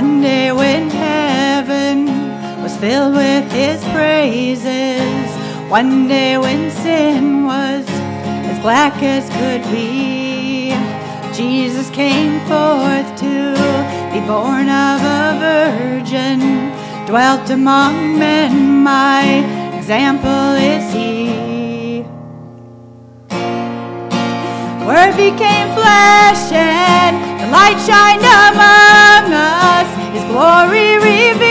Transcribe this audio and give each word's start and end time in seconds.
One 0.00 0.20
day 0.20 0.50
when 0.50 0.90
heaven 0.90 2.06
was 2.64 2.76
filled 2.78 3.14
with 3.14 3.46
his 3.52 3.80
praises, 3.94 5.30
one 5.70 6.08
day 6.08 6.36
when 6.36 6.72
sin 6.72 7.46
was 7.46 7.86
as 8.50 8.58
black 8.58 9.00
as 9.04 9.24
could 9.38 9.62
be, 9.70 10.70
Jesus 11.32 11.90
came 11.90 12.40
forth 12.50 13.08
to 13.22 13.54
be 14.12 14.18
born 14.26 14.68
of 14.68 14.98
a 15.00 15.36
virgin, 15.38 16.40
dwelt 17.06 17.48
among 17.50 18.18
men, 18.18 18.82
my 18.82 19.22
example 19.78 20.54
is 20.74 20.92
he. 20.92 22.00
Word 24.88 25.14
became 25.16 25.68
flesh 25.72 26.50
and 26.50 27.33
the 27.44 27.50
light 27.50 27.78
shined 27.84 28.24
among 28.24 29.32
us, 29.36 29.88
his 30.16 30.24
glory 30.32 30.96
revealed. 30.96 31.42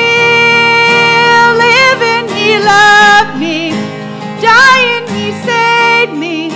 Living, 1.70 2.26
he 2.34 2.58
loved 2.58 3.34
me, 3.40 3.70
dying, 4.42 5.06
he 5.14 5.28
saved 5.46 6.16
me, 6.18 6.50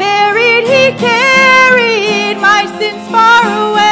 buried, 0.00 0.64
he 0.64 0.84
carried 0.96 2.36
my 2.40 2.64
sins 2.78 3.04
far 3.10 3.44
away, 3.68 3.91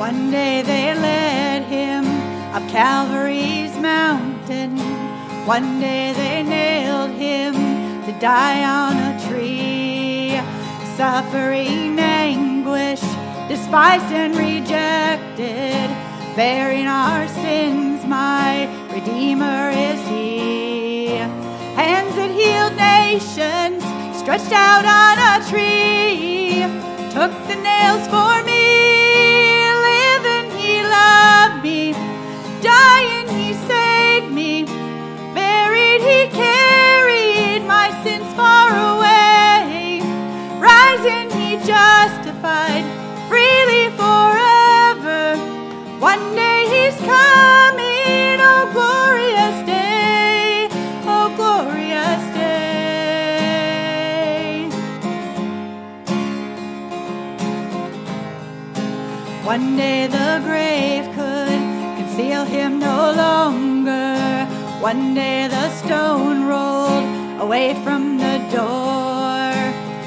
One 0.00 0.30
day 0.30 0.62
they 0.62 0.94
led 0.94 1.64
him 1.64 2.06
up 2.54 2.66
Calvary's 2.70 3.76
mountain. 3.76 4.78
One 5.46 5.78
day 5.78 6.14
they 6.14 6.42
nailed 6.42 7.10
him 7.10 7.52
to 8.06 8.12
die 8.18 8.64
on 8.64 8.96
a 8.96 9.20
tree. 9.28 10.40
Suffering 10.96 11.98
anguish, 11.98 13.02
despised 13.46 14.10
and 14.10 14.34
rejected, 14.36 15.90
bearing 16.34 16.86
our 16.86 17.28
sins, 17.28 18.02
my 18.06 18.70
Redeemer 18.94 19.68
is 19.68 20.00
He. 20.08 21.08
Hands 21.76 22.14
that 22.16 22.30
healed 22.30 22.74
nations, 22.74 23.84
stretched 24.18 24.50
out 24.50 24.86
on 24.86 25.16
a 25.28 25.44
tree, 25.50 26.62
took 27.12 27.32
the 27.48 27.56
nails 27.56 28.08
for 28.08 28.42
me. 28.46 29.49
One 59.50 59.76
day 59.76 60.06
the 60.06 60.40
grave 60.44 61.06
could 61.16 61.60
conceal 61.98 62.44
him 62.44 62.78
no 62.78 63.10
longer. 63.10 64.46
One 64.80 65.12
day 65.12 65.48
the 65.48 65.68
stone 65.70 66.44
rolled 66.44 67.40
away 67.40 67.74
from 67.82 68.18
the 68.18 68.38
door. 68.54 69.50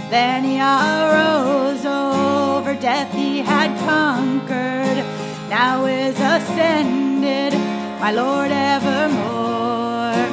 Then 0.10 0.46
he 0.46 0.62
arose 0.62 1.84
over 1.86 2.74
death 2.74 3.12
he 3.14 3.40
had 3.40 3.78
conquered. 3.84 5.04
Now 5.50 5.88
is 5.88 6.18
ascended, 6.18 7.52
my 8.00 8.14
Lord 8.14 8.50
evermore. 8.50 10.24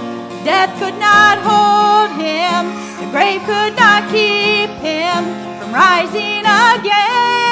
Death 0.45 0.73
could 0.79 0.99
not 1.01 1.37
hold 1.51 2.11
him, 2.27 2.61
the 3.01 3.11
grave 3.11 3.43
could 3.43 3.75
not 3.75 4.05
keep 4.13 4.71
him 4.79 5.19
from 5.59 5.75
rising 5.75 6.45
again. 6.47 7.50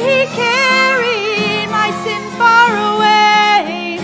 He 0.00 0.26
carried 0.34 1.68
my 1.70 1.90
sins 2.02 2.34
far 2.36 2.70
away, 2.92 3.98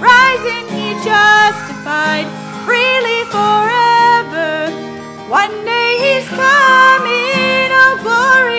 rising, 0.00 0.66
he 0.72 0.94
justified 1.04 2.26
freely 2.64 3.20
forever. 3.30 4.70
One 5.28 5.54
day 5.64 5.90
he's 6.04 6.28
coming, 6.28 7.68
oh 7.82 7.98
glorious 8.02 8.55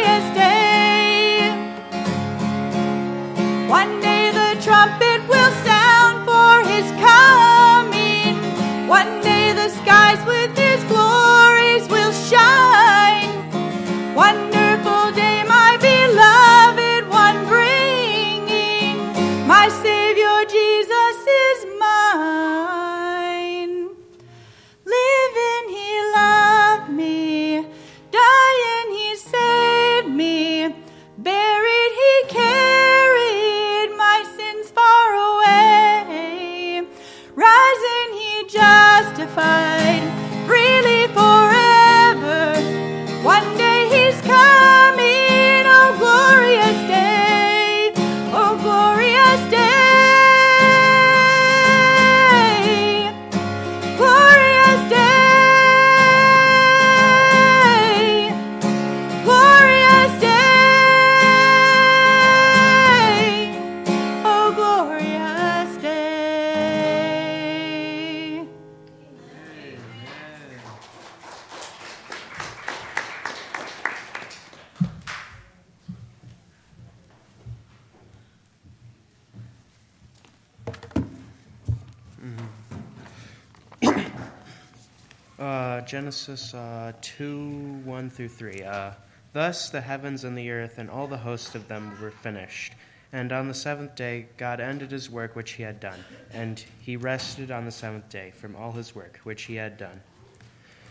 Genesis 86.28 86.54
uh, 86.56 86.92
2 87.00 87.84
1 87.86 88.10
through 88.10 88.28
3. 88.28 88.62
Uh, 88.62 88.92
Thus 89.32 89.70
the 89.70 89.80
heavens 89.80 90.26
and 90.26 90.38
the 90.38 90.52
earth 90.52 90.78
and 90.78 90.90
all 90.90 91.08
the 91.08 91.16
host 91.16 91.56
of 91.56 91.70
them 91.70 91.98
were 92.02 92.12
finished. 92.12 92.74
And 93.14 93.32
on 93.32 93.48
the 93.48 93.54
seventh 93.54 93.96
day 93.96 94.28
God 94.36 94.60
ended 94.60 94.92
his 94.92 95.10
work 95.10 95.38
which 95.38 95.52
he 95.52 95.64
had 95.64 95.80
done, 95.80 96.04
and 96.34 96.62
he 96.82 96.98
rested 96.98 97.50
on 97.50 97.64
the 97.64 97.72
seventh 97.72 98.10
day 98.10 98.32
from 98.32 98.58
all 98.58 98.74
his 98.74 98.94
work 98.94 99.22
which 99.24 99.44
he 99.44 99.56
had 99.56 99.78
done. 99.78 100.02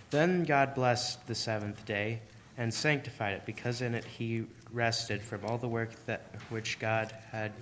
Then 0.09 0.45
God 0.45 0.75
blessed 0.75 1.27
the 1.27 1.35
seventh 1.35 1.85
day 1.85 2.21
and 2.57 2.73
sanctified 2.73 3.35
it, 3.35 3.43
because 3.45 3.83
in 3.83 3.95
it 3.95 4.07
he 4.07 4.47
rested 4.73 5.21
from 5.21 5.45
all 5.45 5.59
the 5.59 5.69
work 5.69 5.91
that 6.07 6.23
which 6.49 6.79
God 6.79 7.13
had 7.31 7.53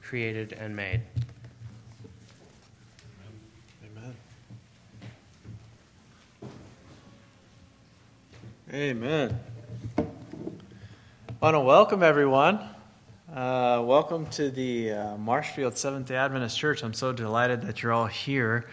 created 0.00 0.52
and 0.52 0.76
made. 0.76 1.00
Amen. 3.84 4.14
Amen. 8.74 9.38
I 9.96 10.02
want 11.40 11.54
to 11.54 11.60
welcome 11.60 12.02
everyone. 12.02 12.58
Uh, 13.32 13.80
welcome 13.84 14.26
to 14.30 14.50
the 14.50 14.90
uh, 14.90 15.16
Marshfield 15.16 15.78
Seventh 15.78 16.08
day 16.08 16.16
Adventist 16.16 16.58
Church. 16.58 16.82
I'm 16.82 16.92
so 16.92 17.12
delighted 17.12 17.62
that 17.62 17.84
you're 17.84 17.92
all 17.92 18.06
here. 18.06 18.66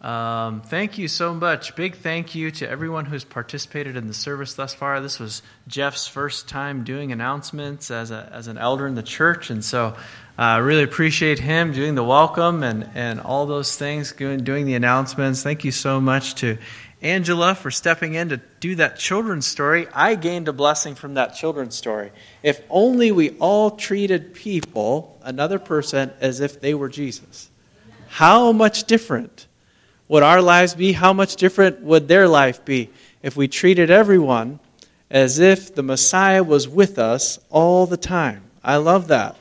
Um, 0.00 0.60
thank 0.60 0.96
you 0.96 1.08
so 1.08 1.34
much. 1.34 1.74
Big 1.74 1.96
thank 1.96 2.36
you 2.36 2.52
to 2.52 2.70
everyone 2.70 3.06
who's 3.06 3.24
participated 3.24 3.96
in 3.96 4.06
the 4.06 4.14
service 4.14 4.54
thus 4.54 4.74
far. 4.74 5.00
This 5.00 5.18
was 5.18 5.42
Jeff's 5.66 6.06
first 6.06 6.48
time 6.48 6.84
doing 6.84 7.10
announcements 7.10 7.90
as, 7.90 8.12
a, 8.12 8.28
as 8.32 8.46
an 8.46 8.58
elder 8.58 8.86
in 8.86 8.94
the 8.94 9.02
church, 9.02 9.50
and 9.50 9.64
so 9.64 9.96
I 10.38 10.58
uh, 10.58 10.60
really 10.60 10.84
appreciate 10.84 11.40
him 11.40 11.72
doing 11.72 11.96
the 11.96 12.04
welcome 12.04 12.62
and, 12.62 12.88
and 12.94 13.20
all 13.20 13.46
those 13.46 13.74
things, 13.74 14.12
doing, 14.12 14.44
doing 14.44 14.66
the 14.66 14.74
announcements. 14.74 15.42
Thank 15.42 15.64
you 15.64 15.72
so 15.72 16.00
much 16.00 16.36
to 16.36 16.58
Angela 17.06 17.54
for 17.54 17.70
stepping 17.70 18.14
in 18.14 18.30
to 18.30 18.40
do 18.60 18.74
that 18.74 18.98
children's 18.98 19.46
story. 19.46 19.86
I 19.94 20.16
gained 20.16 20.48
a 20.48 20.52
blessing 20.52 20.94
from 20.94 21.14
that 21.14 21.34
children's 21.34 21.76
story. 21.76 22.10
If 22.42 22.60
only 22.68 23.12
we 23.12 23.30
all 23.38 23.70
treated 23.70 24.34
people, 24.34 25.18
another 25.22 25.58
person, 25.58 26.12
as 26.20 26.40
if 26.40 26.60
they 26.60 26.74
were 26.74 26.88
Jesus. 26.88 27.48
How 28.08 28.50
much 28.50 28.84
different 28.84 29.46
would 30.08 30.22
our 30.22 30.42
lives 30.42 30.74
be? 30.74 30.92
How 30.92 31.12
much 31.12 31.36
different 31.36 31.80
would 31.82 32.08
their 32.08 32.26
life 32.26 32.64
be 32.64 32.90
if 33.22 33.36
we 33.36 33.46
treated 33.48 33.90
everyone 33.90 34.58
as 35.08 35.38
if 35.38 35.74
the 35.74 35.82
Messiah 35.82 36.42
was 36.42 36.68
with 36.68 36.98
us 36.98 37.38
all 37.50 37.86
the 37.86 37.96
time? 37.96 38.42
I 38.64 38.76
love 38.76 39.08
that. 39.08 39.36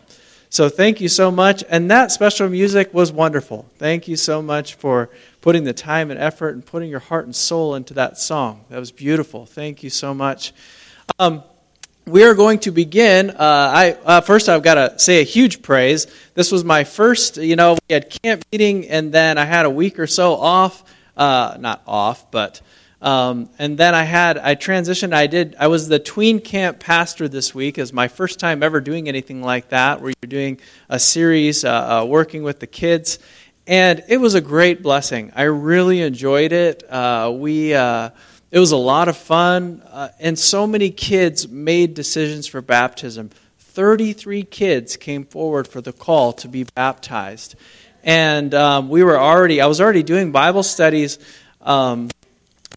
So 0.49 0.69
thank 0.69 1.01
you 1.01 1.09
so 1.09 1.31
much. 1.31 1.63
And 1.69 1.91
that 1.91 2.11
special 2.11 2.47
music 2.47 2.93
was 2.93 3.11
wonderful. 3.11 3.65
Thank 3.77 4.07
you 4.07 4.15
so 4.15 4.41
much 4.41 4.75
for 4.75 5.09
putting 5.45 5.63
the 5.63 5.73
time 5.73 6.09
and 6.09 6.19
effort 6.19 6.55
and 6.55 6.65
putting 6.65 6.89
your 6.89 6.99
heart 6.99 7.25
and 7.25 7.35
soul 7.35 7.75
into 7.75 7.93
that 7.93 8.17
song. 8.17 8.65
That 8.69 8.79
was 8.79 8.91
beautiful. 8.91 9.45
Thank 9.45 9.83
you 9.83 9.91
so 9.91 10.11
much. 10.11 10.53
Um, 11.19 11.43
we 12.07 12.23
are 12.23 12.33
going 12.33 12.57
to 12.61 12.71
begin. 12.71 13.29
Uh, 13.29 13.35
I 13.39 13.91
uh, 14.03 14.21
first 14.21 14.49
I've 14.49 14.63
got 14.63 14.73
to 14.73 14.97
say 14.97 15.19
a 15.19 15.23
huge 15.23 15.61
praise. 15.61 16.07
This 16.33 16.51
was 16.51 16.63
my 16.63 16.83
first. 16.83 17.37
You 17.37 17.55
know, 17.55 17.73
we 17.87 17.93
had 17.93 18.09
camp 18.23 18.43
meeting, 18.51 18.89
and 18.89 19.13
then 19.13 19.37
I 19.37 19.45
had 19.45 19.67
a 19.67 19.69
week 19.69 19.99
or 19.99 20.07
so 20.07 20.33
off. 20.33 20.83
Uh, 21.15 21.57
not 21.59 21.83
off, 21.85 22.31
but 22.31 22.59
um, 22.99 23.47
and 23.59 23.77
then 23.77 23.93
I 23.93 24.03
had 24.03 24.39
I 24.39 24.55
transitioned. 24.55 25.13
I 25.13 25.27
did. 25.27 25.55
I 25.59 25.67
was 25.67 25.87
the 25.87 25.99
tween 25.99 26.39
camp 26.39 26.79
pastor 26.79 27.27
this 27.27 27.53
week. 27.53 27.77
as 27.77 27.93
my 27.93 28.07
first 28.07 28.39
time 28.39 28.63
ever 28.63 28.81
doing 28.81 29.07
anything 29.07 29.43
like 29.43 29.69
that, 29.69 30.01
where 30.01 30.11
you're 30.23 30.27
doing 30.27 30.59
a 30.89 30.97
series, 30.97 31.63
uh, 31.63 32.01
uh, 32.01 32.05
working 32.05 32.41
with 32.41 32.59
the 32.59 32.67
kids, 32.67 33.19
and 33.67 34.03
it 34.07 34.17
was 34.17 34.35
a 34.35 34.41
great 34.41 34.81
blessing. 34.83 35.31
I 35.35 35.43
really 35.43 36.01
enjoyed 36.01 36.51
it. 36.51 36.83
Uh, 36.89 37.33
we 37.35 37.73
it 38.55 38.59
was 38.59 38.71
a 38.71 38.77
lot 38.77 39.09
of 39.09 39.17
fun, 39.17 39.83
uh, 39.91 40.09
and 40.17 40.39
so 40.39 40.65
many 40.65 40.89
kids 40.89 41.47
made 41.49 41.93
decisions 41.93 42.47
for 42.47 42.61
baptism. 42.61 43.29
33 43.57 44.43
kids 44.43 44.95
came 44.95 45.25
forward 45.25 45.67
for 45.67 45.81
the 45.81 45.91
call 45.91 46.31
to 46.31 46.47
be 46.47 46.63
baptized. 46.63 47.55
And 48.01 48.53
um, 48.53 48.87
we 48.87 49.03
were 49.03 49.19
already, 49.19 49.59
I 49.59 49.65
was 49.65 49.81
already 49.81 50.03
doing 50.03 50.31
Bible 50.31 50.63
studies 50.63 51.19
um, 51.59 52.09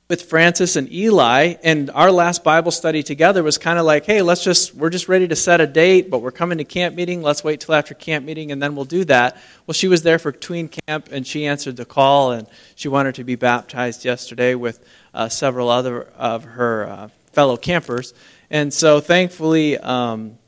with 0.08 0.22
Francis 0.22 0.76
and 0.76 0.90
Eli, 0.90 1.56
and 1.62 1.90
our 1.90 2.10
last 2.10 2.43
Bible 2.43 2.70
study 2.70 3.02
together 3.02 3.43
was 3.43 3.58
kind 3.58 3.78
of 3.78 3.84
like, 3.84 4.06
hey, 4.06 4.22
let's 4.22 4.43
just, 4.43 4.75
we're 4.75 4.88
just 4.88 5.06
ready 5.06 5.28
to 5.28 5.37
set 5.37 5.60
a 5.60 5.66
date, 5.66 6.08
but 6.08 6.20
we're 6.20 6.31
coming 6.31 6.56
to 6.56 6.64
camp 6.64 6.96
meeting. 6.96 7.20
Let's 7.20 7.44
wait 7.44 7.60
till 7.60 7.75
after 7.75 7.93
camp 7.93 8.25
meeting, 8.25 8.50
and 8.50 8.62
then 8.62 8.75
we'll 8.75 8.87
do 8.87 9.05
that. 9.05 9.37
Well, 9.66 9.75
she 9.75 9.87
was 9.87 10.02
there 10.02 10.19
for 10.19 10.32
tween 10.32 10.69
camp, 10.69 11.10
and 11.12 11.26
she 11.26 11.46
answered 11.46 11.76
the 11.76 11.84
call, 11.84 12.32
and 12.32 12.46
she 12.75 12.88
wanted 12.88 13.16
to 13.16 13.25
be 13.25 13.34
baptized 13.34 14.06
yesterday 14.06 14.55
with 14.55 14.82
uh, 15.12 15.28
several 15.28 15.69
other 15.69 16.05
of 16.16 16.44
her 16.44 16.88
uh, 16.88 17.08
fellow 17.32 17.58
campers. 17.58 18.14
And 18.49 18.72
so 18.72 19.00
thankfully, 19.00 19.76
um, 19.76 20.38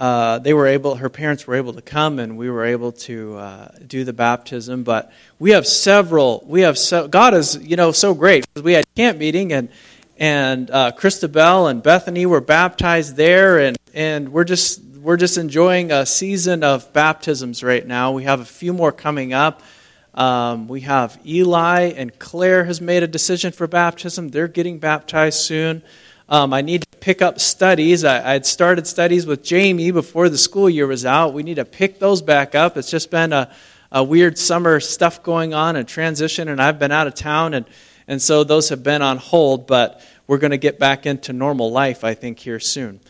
uh, 0.00 0.38
they 0.38 0.54
were 0.54 0.66
able, 0.66 0.94
her 0.94 1.10
parents 1.10 1.46
were 1.46 1.54
able 1.54 1.74
to 1.74 1.82
come 1.82 2.18
and 2.18 2.38
we 2.38 2.48
were 2.48 2.64
able 2.64 2.90
to 2.90 3.36
uh, 3.36 3.68
do 3.86 4.02
the 4.02 4.14
baptism. 4.14 4.82
But 4.82 5.12
we 5.38 5.50
have 5.50 5.66
several, 5.66 6.42
we 6.46 6.62
have, 6.62 6.78
so, 6.78 7.06
God 7.06 7.34
is, 7.34 7.56
you 7.56 7.76
know, 7.76 7.92
so 7.92 8.14
great. 8.14 8.46
We 8.56 8.72
had 8.72 8.86
camp 8.94 9.18
meeting 9.18 9.52
and, 9.52 9.68
and 10.16 10.70
uh, 10.70 10.92
Christabel 10.92 11.66
and 11.66 11.82
Bethany 11.82 12.24
were 12.24 12.40
baptized 12.40 13.16
there 13.16 13.58
and, 13.58 13.76
and 13.92 14.32
we're 14.32 14.44
just, 14.44 14.82
we're 14.82 15.18
just 15.18 15.36
enjoying 15.36 15.92
a 15.92 16.06
season 16.06 16.64
of 16.64 16.90
baptisms 16.94 17.62
right 17.62 17.86
now. 17.86 18.12
We 18.12 18.24
have 18.24 18.40
a 18.40 18.46
few 18.46 18.72
more 18.72 18.92
coming 18.92 19.34
up. 19.34 19.60
Um, 20.14 20.66
we 20.66 20.80
have 20.80 21.20
Eli 21.26 21.92
and 21.94 22.18
Claire 22.18 22.64
has 22.64 22.80
made 22.80 23.02
a 23.02 23.06
decision 23.06 23.52
for 23.52 23.66
baptism. 23.66 24.30
They're 24.30 24.48
getting 24.48 24.78
baptized 24.78 25.40
soon. 25.40 25.82
Um, 26.30 26.52
I 26.52 26.60
need 26.60 26.82
to 26.82 26.98
pick 26.98 27.22
up 27.22 27.40
studies. 27.40 28.04
I, 28.04 28.34
would 28.34 28.46
started 28.46 28.86
studies 28.86 29.26
with 29.26 29.42
Jamie 29.42 29.90
before 29.90 30.28
the 30.28 30.38
school 30.38 30.70
year 30.70 30.86
was 30.86 31.04
out. 31.04 31.34
We 31.34 31.42
need 31.42 31.56
to 31.56 31.64
pick 31.64 31.98
those 31.98 32.22
back 32.22 32.54
up. 32.54 32.76
It's 32.76 32.88
just 32.88 33.10
been 33.10 33.32
a, 33.32 33.52
a 33.90 34.04
weird 34.04 34.38
summer 34.38 34.78
stuff 34.78 35.24
going 35.24 35.54
on 35.54 35.74
and 35.74 35.88
transition, 35.88 36.48
and 36.48 36.62
I've 36.62 36.78
been 36.78 36.92
out 36.92 37.08
of 37.08 37.16
town, 37.16 37.54
and, 37.54 37.66
and 38.06 38.22
so 38.22 38.44
those 38.44 38.68
have 38.68 38.84
been 38.84 39.02
on 39.02 39.16
hold, 39.16 39.66
but 39.66 40.06
we're 40.28 40.38
going 40.38 40.52
to 40.52 40.56
get 40.56 40.78
back 40.78 41.04
into 41.04 41.32
normal 41.32 41.72
life, 41.72 42.04
I 42.04 42.14
think, 42.14 42.38
here 42.38 42.60
soon. 42.60 43.00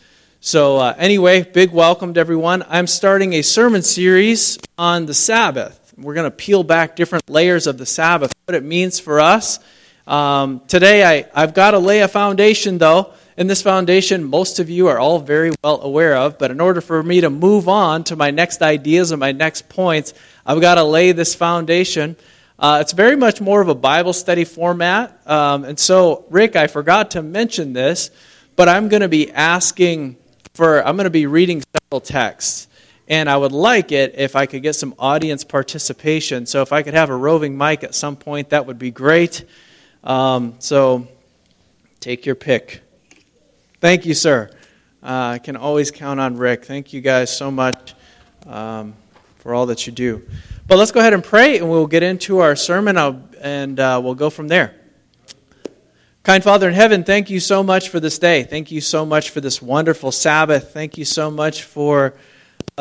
So, 0.41 0.79
uh, 0.79 0.95
anyway, 0.97 1.43
big 1.43 1.73
welcome 1.73 2.15
to 2.15 2.21
everyone. 2.21 2.65
I'm 2.71 2.87
starting 2.87 3.35
a 3.35 3.43
sermon 3.43 3.83
series 3.83 4.59
on 4.79 5.05
the 5.05 5.13
Sabbath. 5.13 5.93
We're 5.99 6.15
going 6.15 6.31
to 6.31 6.35
peel 6.35 6.63
back 6.63 6.97
different 6.97 7.29
layers 7.29 7.67
of 7.67 7.77
the 7.77 7.85
Sabbath, 7.85 8.33
what 8.47 8.55
it 8.55 8.65
means 8.65 8.99
for 8.99 9.21
us. 9.21 9.59
Um, 10.07 10.61
today, 10.67 11.05
I, 11.05 11.29
I've 11.35 11.55
got 11.55 11.73
to 11.73 11.79
lay 11.79 12.01
a 12.01 12.09
foundation, 12.09 12.79
though. 12.79 13.13
And 13.37 13.49
this 13.49 13.63
foundation, 13.63 14.25
most 14.25 14.59
of 14.59 14.69
you 14.69 14.89
are 14.89 14.99
all 14.99 15.19
very 15.19 15.53
well 15.65 15.81
aware 15.81 16.17
of. 16.17 16.39
But 16.39 16.51
in 16.51 16.61
order 16.61 16.81
for 16.81 17.03
me 17.03 17.21
to 17.23 17.31
move 17.31 17.69
on 17.69 18.05
to 18.05 18.17
my 18.17 18.31
next 18.31 18.61
ideas 18.61 19.13
and 19.13 19.21
my 19.21 19.33
next 19.33 19.69
points, 19.69 20.13
I've 20.45 20.61
got 20.61 20.75
to 20.75 20.85
lay 20.85 21.13
this 21.13 21.35
foundation. 21.35 22.17
Uh, 22.59 22.79
it's 22.83 22.93
very 22.93 23.17
much 23.17 23.41
more 23.41 23.63
of 23.63 23.69
a 23.69 23.75
Bible 23.75 24.13
study 24.13 24.45
format. 24.45 25.27
Um, 25.27 25.65
and 25.65 25.79
so, 25.79 26.27
Rick, 26.29 26.57
I 26.57 26.67
forgot 26.67 27.13
to 27.13 27.23
mention 27.23 27.73
this, 27.73 28.11
but 28.57 28.69
I'm 28.69 28.89
going 28.89 29.03
to 29.03 29.09
be 29.09 29.33
asking 29.33 30.19
for, 30.53 30.87
I'm 30.87 30.97
going 30.97 31.05
to 31.05 31.11
be 31.11 31.27
reading 31.27 31.63
several 31.75 32.01
texts 32.01 32.69
and 33.11 33.29
I 33.29 33.37
would 33.37 33.51
like 33.51 33.91
it 33.91 34.15
if 34.17 34.37
I 34.37 34.47
could 34.47 34.63
get 34.63 34.75
some 34.75 34.95
audience 34.97 35.43
participation. 35.43 36.47
So 36.47 36.63
if 36.63 36.73
I 36.73 36.83
could 36.83 36.95
have 36.95 37.11
a 37.11 37.17
roving 37.17 37.59
mic 37.59 37.83
at 37.83 37.95
some 37.95 38.15
point, 38.15 38.51
that 38.51 38.67
would 38.67 38.79
be 38.79 38.93
great. 38.93 39.45
Um, 40.03 40.55
so 40.59 41.07
take 42.01 42.27
your 42.27 42.35
pick. 42.35 42.83
Thank 43.81 44.07
you, 44.07 44.15
sir. 44.15 44.51
Uh, 45.03 45.33
I 45.35 45.39
can 45.39 45.57
always 45.57 45.91
count 45.91 46.21
on 46.21 46.37
Rick. 46.37 46.65
Thank 46.65 46.93
you 46.93 47.01
guys 47.01 47.35
so 47.35 47.51
much 47.51 47.95
um, 48.47 48.95
for 49.39 49.55
all 49.55 49.67
that 49.67 49.87
you 49.87 49.93
do. 49.93 50.27
But 50.67 50.79
let's 50.79 50.93
go 50.93 51.01
ahead 51.01 51.15
and 51.15 51.25
pray, 51.25 51.59
and 51.59 51.71
we'll 51.71 51.87
get 51.87 52.03
into 52.03 52.39
our 52.39 52.55
sermon, 52.55 52.97
I'll, 52.97 53.23
and 53.41 53.81
uh, 53.81 54.01
we'll 54.03 54.15
go 54.15 54.31
from 54.31 54.49
there. 54.49 54.75
Kind 56.23 56.45
Father 56.45 56.69
in 56.69 56.75
heaven, 56.75 57.03
thank 57.03 57.31
you 57.31 57.41
so 57.41 57.63
much 57.63 57.89
for 57.89 57.99
this 57.99 58.19
day. 58.19 58.43
Thank 58.43 58.71
you 58.71 58.83
so 58.83 59.07
much 59.07 59.31
for 59.31 59.41
this 59.41 59.63
wonderful 59.63 60.13
Sabbath. 60.13 60.73
Thank 60.73 60.99
you 60.99 61.05
so 61.07 61.31
much 61.31 61.63
for 61.63 62.15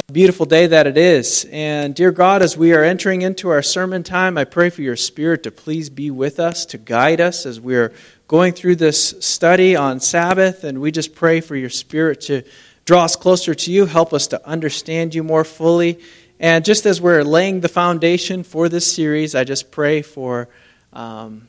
a 0.07 0.11
beautiful 0.11 0.45
day 0.45 0.67
that 0.67 0.87
it 0.87 0.97
is. 0.97 1.45
And 1.51 1.93
dear 1.93 2.11
God, 2.11 2.41
as 2.41 2.55
we 2.55 2.73
are 2.73 2.83
entering 2.83 3.21
into 3.21 3.49
our 3.49 3.61
sermon 3.61 4.03
time, 4.03 4.37
I 4.37 4.45
pray 4.45 4.69
for 4.69 4.81
your 4.81 4.95
Spirit 4.95 5.43
to 5.43 5.51
please 5.51 5.89
be 5.89 6.09
with 6.09 6.39
us, 6.39 6.65
to 6.67 6.77
guide 6.77 7.19
us 7.19 7.45
as 7.45 7.59
we're 7.59 7.93
going 8.27 8.53
through 8.53 8.77
this 8.77 9.15
study 9.19 9.75
on 9.75 9.99
Sabbath. 9.99 10.63
And 10.63 10.79
we 10.79 10.91
just 10.91 11.15
pray 11.15 11.41
for 11.41 11.55
your 11.55 11.69
Spirit 11.69 12.21
to 12.21 12.43
draw 12.85 13.03
us 13.03 13.15
closer 13.15 13.53
to 13.53 13.71
you, 13.71 13.85
help 13.85 14.13
us 14.13 14.27
to 14.27 14.47
understand 14.47 15.13
you 15.13 15.23
more 15.23 15.43
fully. 15.43 15.99
And 16.39 16.63
just 16.63 16.85
as 16.85 17.01
we're 17.01 17.23
laying 17.23 17.59
the 17.59 17.69
foundation 17.69 18.43
for 18.43 18.69
this 18.69 18.91
series, 18.91 19.35
I 19.35 19.43
just 19.43 19.71
pray 19.71 20.01
for. 20.01 20.49
Um, 20.93 21.47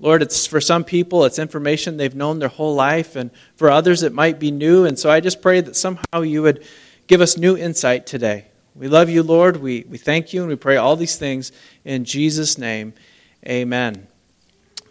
Lord, 0.00 0.22
it's 0.22 0.46
for 0.46 0.60
some 0.60 0.84
people, 0.84 1.24
it's 1.24 1.40
information 1.40 1.96
they've 1.96 2.14
known 2.14 2.38
their 2.38 2.48
whole 2.48 2.76
life, 2.76 3.16
and 3.16 3.32
for 3.56 3.68
others, 3.68 4.04
it 4.04 4.12
might 4.12 4.38
be 4.38 4.52
new. 4.52 4.84
And 4.84 4.96
so 4.96 5.10
I 5.10 5.18
just 5.18 5.42
pray 5.42 5.60
that 5.60 5.74
somehow 5.74 6.20
you 6.20 6.42
would 6.42 6.64
Give 7.08 7.22
us 7.22 7.38
new 7.38 7.56
insight 7.56 8.06
today. 8.06 8.44
We 8.74 8.86
love 8.86 9.08
you, 9.08 9.22
Lord. 9.22 9.56
We, 9.56 9.86
we 9.88 9.96
thank 9.96 10.34
you 10.34 10.42
and 10.42 10.50
we 10.50 10.56
pray 10.56 10.76
all 10.76 10.94
these 10.94 11.16
things 11.16 11.52
in 11.82 12.04
Jesus' 12.04 12.58
name. 12.58 12.92
Amen. 13.48 14.06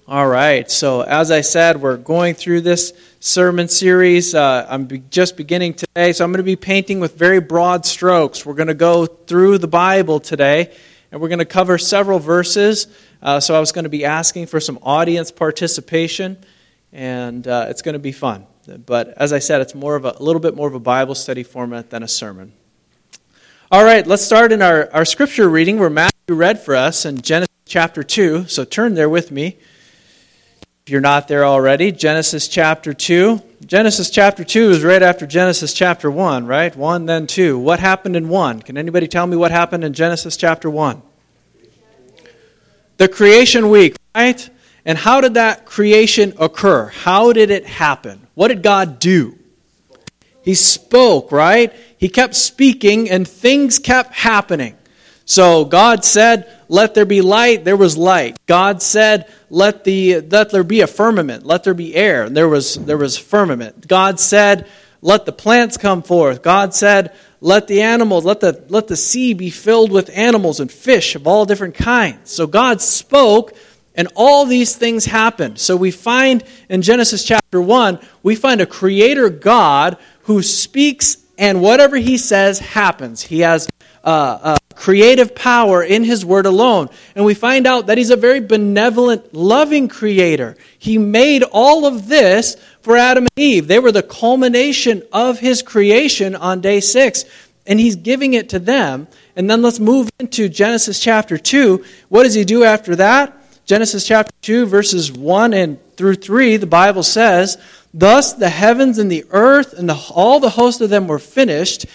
All 0.08 0.28
right. 0.28 0.70
So, 0.72 1.02
as 1.02 1.30
I 1.30 1.42
said, 1.42 1.80
we're 1.80 1.96
going 1.96 2.34
through 2.34 2.62
this 2.62 2.92
sermon 3.20 3.68
series. 3.68 4.34
Uh, 4.34 4.66
I'm 4.68 4.86
be- 4.86 5.04
just 5.12 5.38
beginning 5.38 5.76
today. 5.76 6.12
So, 6.12 6.26
I'm 6.26 6.32
going 6.32 6.40
to 6.40 6.44
be 6.44 6.56
painting 6.56 7.00
with 7.00 7.16
very 7.16 7.40
broad 7.40 7.86
strokes. 7.86 8.44
We're 8.48 8.56
going 8.56 8.70
to 8.70 8.74
go 8.74 9.06
through 9.06 9.60
the 9.60 9.68
Bible 9.68 10.20
today 10.20 10.76
and 11.12 11.22
we're 11.22 11.30
going 11.30 11.38
to 11.38 11.46
cover 11.46 11.78
several 11.78 12.18
verses. 12.18 12.88
Uh, 13.22 13.40
so, 13.40 13.56
I 13.56 13.60
was 13.60 13.72
going 13.72 13.84
to 13.84 13.90
be 13.90 14.06
asking 14.06 14.48
for 14.48 14.60
some 14.60 14.80
audience 14.82 15.30
participation, 15.30 16.38
and 16.92 17.48
uh, 17.48 17.68
it's 17.70 17.84
going 17.84 17.94
to 17.94 18.00
be 18.00 18.12
fun. 18.12 18.48
But 18.68 19.10
as 19.18 19.34
I 19.34 19.40
said, 19.40 19.62
it's 19.62 19.74
more 19.74 19.96
of 19.96 20.06
a, 20.06 20.16
a 20.18 20.24
little 20.24 20.40
bit 20.40 20.56
more 20.56 20.68
of 20.68 20.74
a 20.74 20.80
Bible 20.80 21.16
study 21.16 21.44
format 21.44 21.90
than 21.90 22.04
a 22.04 22.08
sermon. 22.08 22.54
All 23.72 23.84
right, 23.84 24.06
let's 24.06 24.24
start 24.24 24.52
in 24.52 24.62
our, 24.62 24.90
our 24.94 25.06
scripture 25.06 25.50
reading 25.50 25.80
where 25.80 25.90
Matthew 25.90 26.36
read 26.36 26.60
for 26.60 26.76
us 26.76 27.06
in 27.06 27.22
Genesis 27.22 27.56
chapter 27.66 28.04
2. 28.04 28.48
So 28.48 28.64
turn 28.64 28.94
there 28.94 29.10
with 29.10 29.32
me. 29.32 29.58
If 30.86 30.92
you're 30.92 31.02
not 31.02 31.28
there 31.28 31.46
already, 31.46 31.92
Genesis 31.92 32.48
chapter 32.48 32.94
2. 32.94 33.42
Genesis 33.66 34.10
chapter 34.10 34.44
2 34.44 34.72
is 34.72 34.84
right 34.84 35.02
after 35.02 35.26
Genesis 35.26 35.74
chapter 35.74 36.10
1, 36.10 36.46
right? 36.46 36.74
1, 36.76 37.06
then 37.06 37.28
2. 37.28 37.60
What 37.60 37.80
happened 37.80 38.16
in 38.16 38.30
1? 38.30 38.62
Can 38.62 38.78
anybody 38.78 39.08
tell 39.08 39.28
me 39.28 39.36
what 39.36 39.52
happened 39.52 39.84
in 39.84 39.94
Genesis 39.94 40.38
chapter 40.38 40.70
1? 40.70 41.02
the 42.98 43.08
creation 43.08 43.70
week, 43.70 43.96
right? 44.16 44.50
And 44.86 44.98
how 44.98 45.22
did 45.22 45.36
that 45.36 45.66
creation 45.66 46.34
occur? 46.40 46.88
How 46.88 47.32
did 47.32 47.50
it 47.50 47.66
happen? 47.66 48.27
What 48.38 48.50
did 48.50 48.62
God 48.62 49.00
do? 49.00 49.34
He 50.44 50.54
spoke, 50.54 51.32
right? 51.32 51.74
He 51.98 52.08
kept 52.08 52.36
speaking 52.36 53.10
and 53.10 53.28
things 53.28 53.80
kept 53.80 54.14
happening. 54.14 54.76
So 55.26 55.66
God 55.66 56.06
said, 56.06 56.46
"Let 56.70 56.94
there 56.94 57.04
be 57.04 57.22
light." 57.22 57.66
There 57.66 57.76
was 57.76 57.98
light. 57.98 58.38
God 58.46 58.84
said, 58.84 59.26
"Let 59.50 59.86
the 59.86 60.22
let 60.22 60.52
there 60.52 60.62
be 60.62 60.82
a 60.82 60.88
firmament. 60.88 61.48
Let 61.48 61.64
there 61.64 61.74
be 61.74 61.96
air." 61.96 62.26
And 62.26 62.38
There 62.38 62.48
was 62.48 62.76
there 62.76 63.00
was 63.00 63.18
firmament. 63.18 63.88
God 63.88 64.20
said, 64.20 64.68
"Let 65.02 65.26
the 65.26 65.32
plants 65.32 65.76
come 65.76 66.04
forth." 66.04 66.44
God 66.44 66.76
said, 66.76 67.10
"Let 67.42 67.66
the 67.66 67.82
animals, 67.82 68.24
let 68.24 68.40
the 68.42 68.62
let 68.70 68.88
the 68.88 68.96
sea 68.96 69.34
be 69.34 69.50
filled 69.50 69.92
with 69.92 70.12
animals 70.14 70.60
and 70.60 70.72
fish 70.72 71.16
of 71.16 71.26
all 71.26 71.46
different 71.46 71.74
kinds." 71.74 72.30
So 72.30 72.46
God 72.46 72.84
spoke, 72.84 73.56
and 73.98 74.08
all 74.16 74.46
these 74.46 74.76
things 74.76 75.06
happened. 75.06 75.60
So 75.60 75.76
we 75.76 75.92
find 75.92 76.44
in 76.70 76.84
Genesis 76.84 77.24
chapter 77.24 77.60
1, 77.60 78.00
we 78.22 78.36
find 78.36 78.62
a 78.62 78.68
creator 78.68 79.30
God 79.30 79.98
who 80.24 80.44
speaks 80.44 81.18
and 81.38 81.62
whatever 81.62 81.98
he 81.98 82.18
says 82.18 82.60
happens. 82.60 83.24
He 83.24 83.40
has 83.40 83.68
uh, 84.04 84.40
uh, 84.42 84.58
creative 84.76 85.36
power 85.36 85.84
in 85.84 86.04
his 86.04 86.24
word 86.24 86.46
alone. 86.46 86.90
And 87.16 87.26
we 87.26 87.34
find 87.34 87.68
out 87.68 87.88
that 87.88 87.98
he's 87.98 88.10
a 88.10 88.16
very 88.16 88.40
benevolent, 88.40 89.34
loving 89.34 89.88
creator. 89.88 90.56
He 90.78 90.98
made 90.98 91.44
all 91.44 91.86
of 91.86 92.08
this 92.08 92.56
for 92.82 92.96
Adam 92.96 93.24
and 93.26 93.32
Eve. 93.36 93.68
They 93.68 93.80
were 93.80 93.92
the 93.92 94.04
culmination 94.04 95.04
of 95.12 95.40
his 95.40 95.62
creation 95.62 96.36
on 96.36 96.62
day 96.62 96.80
six. 96.80 97.26
And 97.66 97.80
he's 97.80 97.98
giving 97.98 98.34
it 98.34 98.50
to 98.50 98.60
them. 98.60 99.08
And 99.36 99.50
then 99.50 99.62
let's 99.62 99.80
move 99.80 100.10
into 100.20 100.48
Genesis 100.48 101.00
chapter 101.00 101.38
2. 101.38 101.84
What 102.10 102.24
does 102.24 102.34
he 102.34 102.46
do 102.46 102.64
after 102.64 102.96
that? 102.96 103.37
Genesis 103.68 104.08
chapter 104.08 104.34
2, 104.44 104.66
verses 104.66 105.12
1 105.12 105.54
and 105.54 105.78
through 105.98 106.16
3, 106.16 106.56
the 106.56 106.66
Bible 106.66 107.04
says, 107.04 107.58
Thus 107.94 108.32
the 108.32 108.48
heavens 108.48 108.98
and 108.98 109.12
the 109.12 109.26
earth 109.32 109.74
and 109.74 109.90
the, 109.90 110.10
all 110.12 110.40
the 110.40 110.52
host 110.52 110.80
of 110.80 110.90
them 110.90 111.06
were 111.06 111.20
finished. 111.20 111.86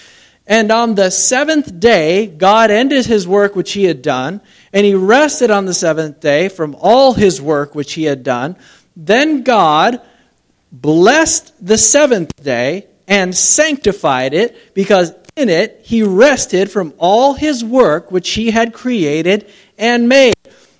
And 0.46 0.70
on 0.70 0.96
the 0.96 1.10
seventh 1.10 1.80
day, 1.80 2.26
God 2.26 2.70
ended 2.70 3.06
his 3.06 3.26
work 3.26 3.56
which 3.56 3.72
he 3.72 3.84
had 3.84 4.02
done, 4.02 4.42
and 4.74 4.84
he 4.84 4.94
rested 4.94 5.50
on 5.50 5.64
the 5.64 5.72
seventh 5.72 6.20
day 6.20 6.50
from 6.50 6.76
all 6.78 7.14
his 7.14 7.40
work 7.40 7.74
which 7.74 7.94
he 7.94 8.04
had 8.04 8.22
done. 8.22 8.54
Then 8.94 9.42
God 9.42 10.02
blessed 10.70 11.54
the 11.66 11.78
seventh 11.78 12.36
day 12.42 12.86
and 13.08 13.34
sanctified 13.34 14.34
it, 14.34 14.74
because 14.74 15.14
in 15.36 15.48
it 15.48 15.80
he 15.84 16.02
rested 16.02 16.70
from 16.70 16.92
all 16.98 17.32
his 17.32 17.64
work 17.64 18.12
which 18.12 18.32
he 18.32 18.50
had 18.50 18.74
created 18.74 19.50
and 19.78 20.06
made. 20.06 20.34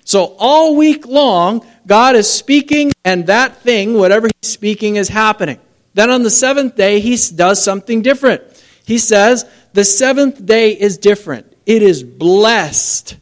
So 0.05 0.35
all 0.37 0.75
week 0.75 1.07
long, 1.07 1.65
God 1.87 2.15
is 2.15 2.31
speaking, 2.31 2.91
and 3.05 3.27
that 3.27 3.57
thing, 3.57 3.93
whatever 3.93 4.27
he's 4.27 4.51
speaking, 4.51 4.97
is 4.97 5.09
happening. 5.09 5.59
Then 5.93 6.09
on 6.09 6.23
the 6.23 6.29
seventh 6.29 6.75
day, 6.75 6.99
he 6.99 7.17
does 7.35 7.63
something 7.63 8.01
different. 8.01 8.41
He 8.85 8.97
says, 8.97 9.45
The 9.73 9.85
seventh 9.85 10.45
day 10.45 10.71
is 10.71 10.97
different. 10.97 11.53
It 11.65 11.81
is 11.81 12.03
blessed. 12.03 13.17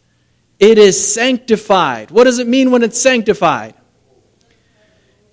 It 0.59 0.77
is 0.77 1.13
sanctified. 1.13 2.11
What 2.11 2.25
does 2.25 2.39
it 2.39 2.47
mean 2.47 2.71
when 2.71 2.83
it's 2.83 2.99
sanctified? 2.99 3.75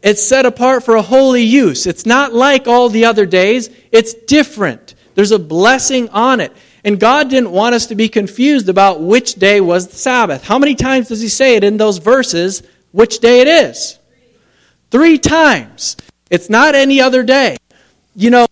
It's 0.03 0.23
set 0.23 0.47
apart 0.47 0.85
for 0.85 0.97
a 0.97 1.03
holy 1.03 1.43
use. 1.43 1.87
It's 1.87 2.07
not 2.07 2.33
like 2.33 2.67
all 2.67 2.89
the 2.89 3.05
other 3.05 3.27
days, 3.27 3.69
it's 3.91 4.15
different. 4.15 4.95
There's 5.15 5.33
a 5.33 5.39
blessing 5.39 6.09
on 6.11 6.41
it. 6.41 6.53
And 6.85 7.01
God 7.01 7.29
didn't 7.29 7.51
want 7.51 7.75
us 7.75 7.87
to 7.87 7.95
be 7.95 8.09
confused 8.09 8.69
about 8.69 9.01
which 9.01 9.35
day 9.35 9.61
was 9.61 9.89
the 9.89 9.97
Sabbath. 9.97 10.45
How 10.45 10.59
many 10.59 10.75
times 10.75 11.09
does 11.09 11.21
He 11.21 11.29
say 11.29 11.57
it 11.57 11.65
in 11.65 11.77
those 11.77 11.99
verses, 11.99 12.63
which 12.93 13.19
day 13.19 13.41
it 13.41 13.49
is? 13.49 13.99
Three 14.91 15.19
times. 15.19 15.97
It's 16.31 16.49
not 16.49 16.75
any 16.75 17.01
other 17.01 17.23
day. 17.23 17.57
You 18.15 18.31
know, 18.31 18.47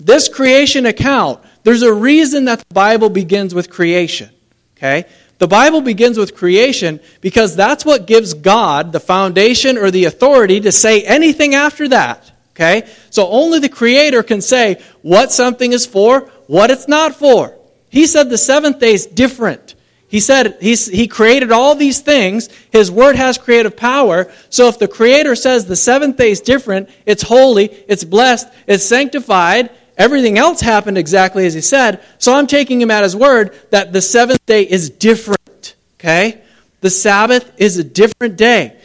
this 0.00 0.28
creation 0.28 0.86
account, 0.86 1.40
there's 1.62 1.82
a 1.82 1.92
reason 1.92 2.46
that 2.46 2.60
the 2.60 2.74
Bible 2.74 3.08
begins 3.08 3.54
with 3.54 3.70
creation. 3.70 4.30
Okay? 4.76 5.04
The 5.38 5.48
Bible 5.48 5.80
begins 5.80 6.18
with 6.18 6.36
creation 6.36 7.00
because 7.20 7.56
that's 7.56 7.84
what 7.84 8.06
gives 8.06 8.34
God 8.34 8.92
the 8.92 9.00
foundation 9.00 9.76
or 9.76 9.90
the 9.90 10.04
authority 10.04 10.60
to 10.60 10.72
say 10.72 11.02
anything 11.02 11.54
after 11.54 11.88
that. 11.88 12.30
Okay? 12.50 12.88
So 13.10 13.28
only 13.28 13.58
the 13.58 13.68
Creator 13.68 14.22
can 14.24 14.40
say 14.40 14.82
what 15.02 15.32
something 15.32 15.72
is 15.72 15.86
for, 15.86 16.30
what 16.46 16.70
it's 16.70 16.88
not 16.88 17.14
for. 17.14 17.56
He 17.90 18.06
said 18.06 18.30
the 18.30 18.38
seventh 18.38 18.78
day 18.78 18.94
is 18.94 19.06
different. 19.06 19.74
He 20.08 20.20
said 20.20 20.58
he's, 20.60 20.86
he 20.86 21.08
created 21.08 21.52
all 21.52 21.74
these 21.74 22.00
things. 22.00 22.48
His 22.70 22.90
word 22.90 23.16
has 23.16 23.38
creative 23.38 23.76
power. 23.76 24.30
So 24.50 24.68
if 24.68 24.78
the 24.78 24.88
Creator 24.88 25.36
says 25.36 25.64
the 25.64 25.76
seventh 25.76 26.18
day 26.18 26.30
is 26.30 26.40
different, 26.42 26.90
it's 27.06 27.22
holy, 27.22 27.66
it's 27.88 28.04
blessed, 28.04 28.48
it's 28.66 28.84
sanctified, 28.84 29.70
Everything 29.98 30.38
else 30.38 30.60
happened 30.60 30.96
exactly 30.96 31.46
as 31.46 31.54
he 31.54 31.60
said. 31.60 32.02
So 32.18 32.34
I'm 32.34 32.46
taking 32.46 32.80
him 32.80 32.90
at 32.90 33.02
his 33.02 33.14
word 33.14 33.54
that 33.70 33.92
the 33.92 34.00
seventh 34.00 34.44
day 34.46 34.62
is 34.62 34.90
different. 34.90 35.74
Okay? 36.00 36.42
The 36.80 36.90
Sabbath 36.90 37.52
is 37.58 37.78
a 37.78 37.84
different 37.84 38.36
day. 38.36 38.76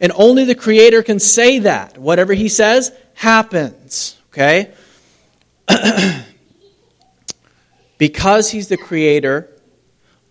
And 0.00 0.12
only 0.14 0.44
the 0.44 0.54
Creator 0.54 1.02
can 1.02 1.18
say 1.18 1.60
that. 1.60 1.98
Whatever 1.98 2.32
he 2.32 2.48
says 2.48 2.92
happens. 3.14 4.16
Okay? 4.32 4.72
because 8.02 8.50
he's 8.50 8.66
the 8.66 8.76
Creator, 8.76 9.48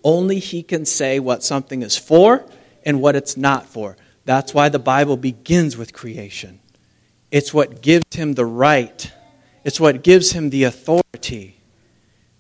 only 0.04 0.40
he 0.40 0.62
can 0.62 0.86
say 0.86 1.20
what 1.20 1.42
something 1.42 1.84
is 1.84 1.98
for 1.98 2.46
and 2.84 3.01
what 3.01 3.16
it's 3.16 3.38
not 3.38 3.66
for. 3.66 3.96
That's 4.25 4.54
why 4.54 4.68
the 4.68 4.78
Bible 4.78 5.16
begins 5.16 5.78
with 5.78 5.94
creation. 5.94 6.60
It's 7.32 7.54
what 7.54 7.82
gives 7.82 8.13
him 8.13 8.34
the 8.34 8.46
right 8.46 9.10
it's 9.63 9.80
what 9.80 10.04
gives 10.04 10.32
him 10.32 10.50
the 10.50 10.66
authority. 10.66 11.56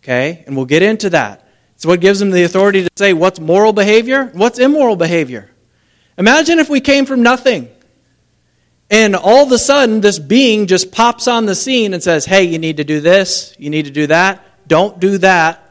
Okay? 0.03 0.43
And 0.47 0.57
we'll 0.57 0.65
get 0.65 0.81
into 0.81 1.11
that. 1.11 1.47
It's 1.75 1.85
what 1.85 2.01
gives 2.01 2.21
him 2.21 2.31
the 2.31 2.43
authority 2.43 2.81
to 2.81 2.89
say 2.97 3.13
what's 3.13 3.39
moral 3.39 3.71
behavior, 3.71 4.31
what's 4.33 4.59
immoral 4.59 4.97
behavior. 4.97 5.49
Imagine 6.17 6.59
if 6.59 6.67
we 6.67 6.81
came 6.81 7.05
from 7.05 7.23
nothing. 7.23 7.69
And 8.89 9.15
all 9.15 9.45
of 9.45 9.51
a 9.53 9.57
sudden, 9.57 10.01
this 10.01 10.19
being 10.19 10.67
just 10.67 10.91
pops 10.91 11.27
on 11.27 11.45
the 11.45 11.55
scene 11.55 11.93
and 11.93 12.03
says, 12.03 12.25
Hey, 12.25 12.43
you 12.43 12.59
need 12.59 12.77
to 12.77 12.83
do 12.83 12.99
this, 12.99 13.55
you 13.59 13.69
need 13.69 13.85
to 13.85 13.91
do 13.91 14.07
that, 14.07 14.43
don't 14.71 15.01
do 15.01 15.17
that. 15.17 15.69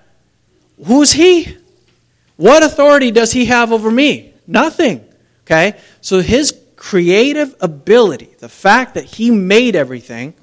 Who's 0.84 1.10
he? 1.10 1.56
What 2.36 2.62
authority 2.62 3.10
does 3.10 3.32
he 3.32 3.46
have 3.46 3.72
over 3.72 3.90
me? 3.90 4.34
Nothing. 4.46 5.02
Okay? 5.46 5.78
So 6.02 6.20
his 6.20 6.54
creative 6.76 7.56
ability, 7.62 8.34
the 8.40 8.48
fact 8.50 8.96
that 8.96 9.04
he 9.04 9.30
made 9.30 9.74
everything, 9.74 10.34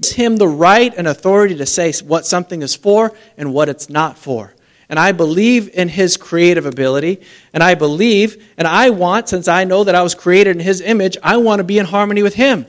gives 0.00 0.14
him 0.14 0.38
the 0.38 0.48
right 0.48 0.94
and 0.96 1.06
authority 1.06 1.56
to 1.56 1.66
say 1.66 1.92
what 2.02 2.24
something 2.24 2.62
is 2.62 2.74
for 2.74 3.12
and 3.36 3.52
what 3.52 3.68
it's 3.68 3.90
not 3.90 4.16
for. 4.16 4.54
And 4.88 4.98
I 4.98 5.12
believe 5.12 5.68
in 5.68 5.90
his 5.90 6.16
creative 6.16 6.64
ability. 6.64 7.20
And 7.52 7.62
I 7.62 7.74
believe, 7.74 8.42
and 8.56 8.66
I 8.66 8.88
want, 8.88 9.28
since 9.28 9.46
I 9.46 9.64
know 9.64 9.84
that 9.84 9.94
I 9.94 10.02
was 10.02 10.14
created 10.14 10.56
in 10.56 10.62
his 10.62 10.80
image, 10.80 11.18
I 11.22 11.36
want 11.36 11.58
to 11.58 11.64
be 11.64 11.78
in 11.78 11.84
harmony 11.84 12.22
with 12.22 12.34
him. 12.34 12.64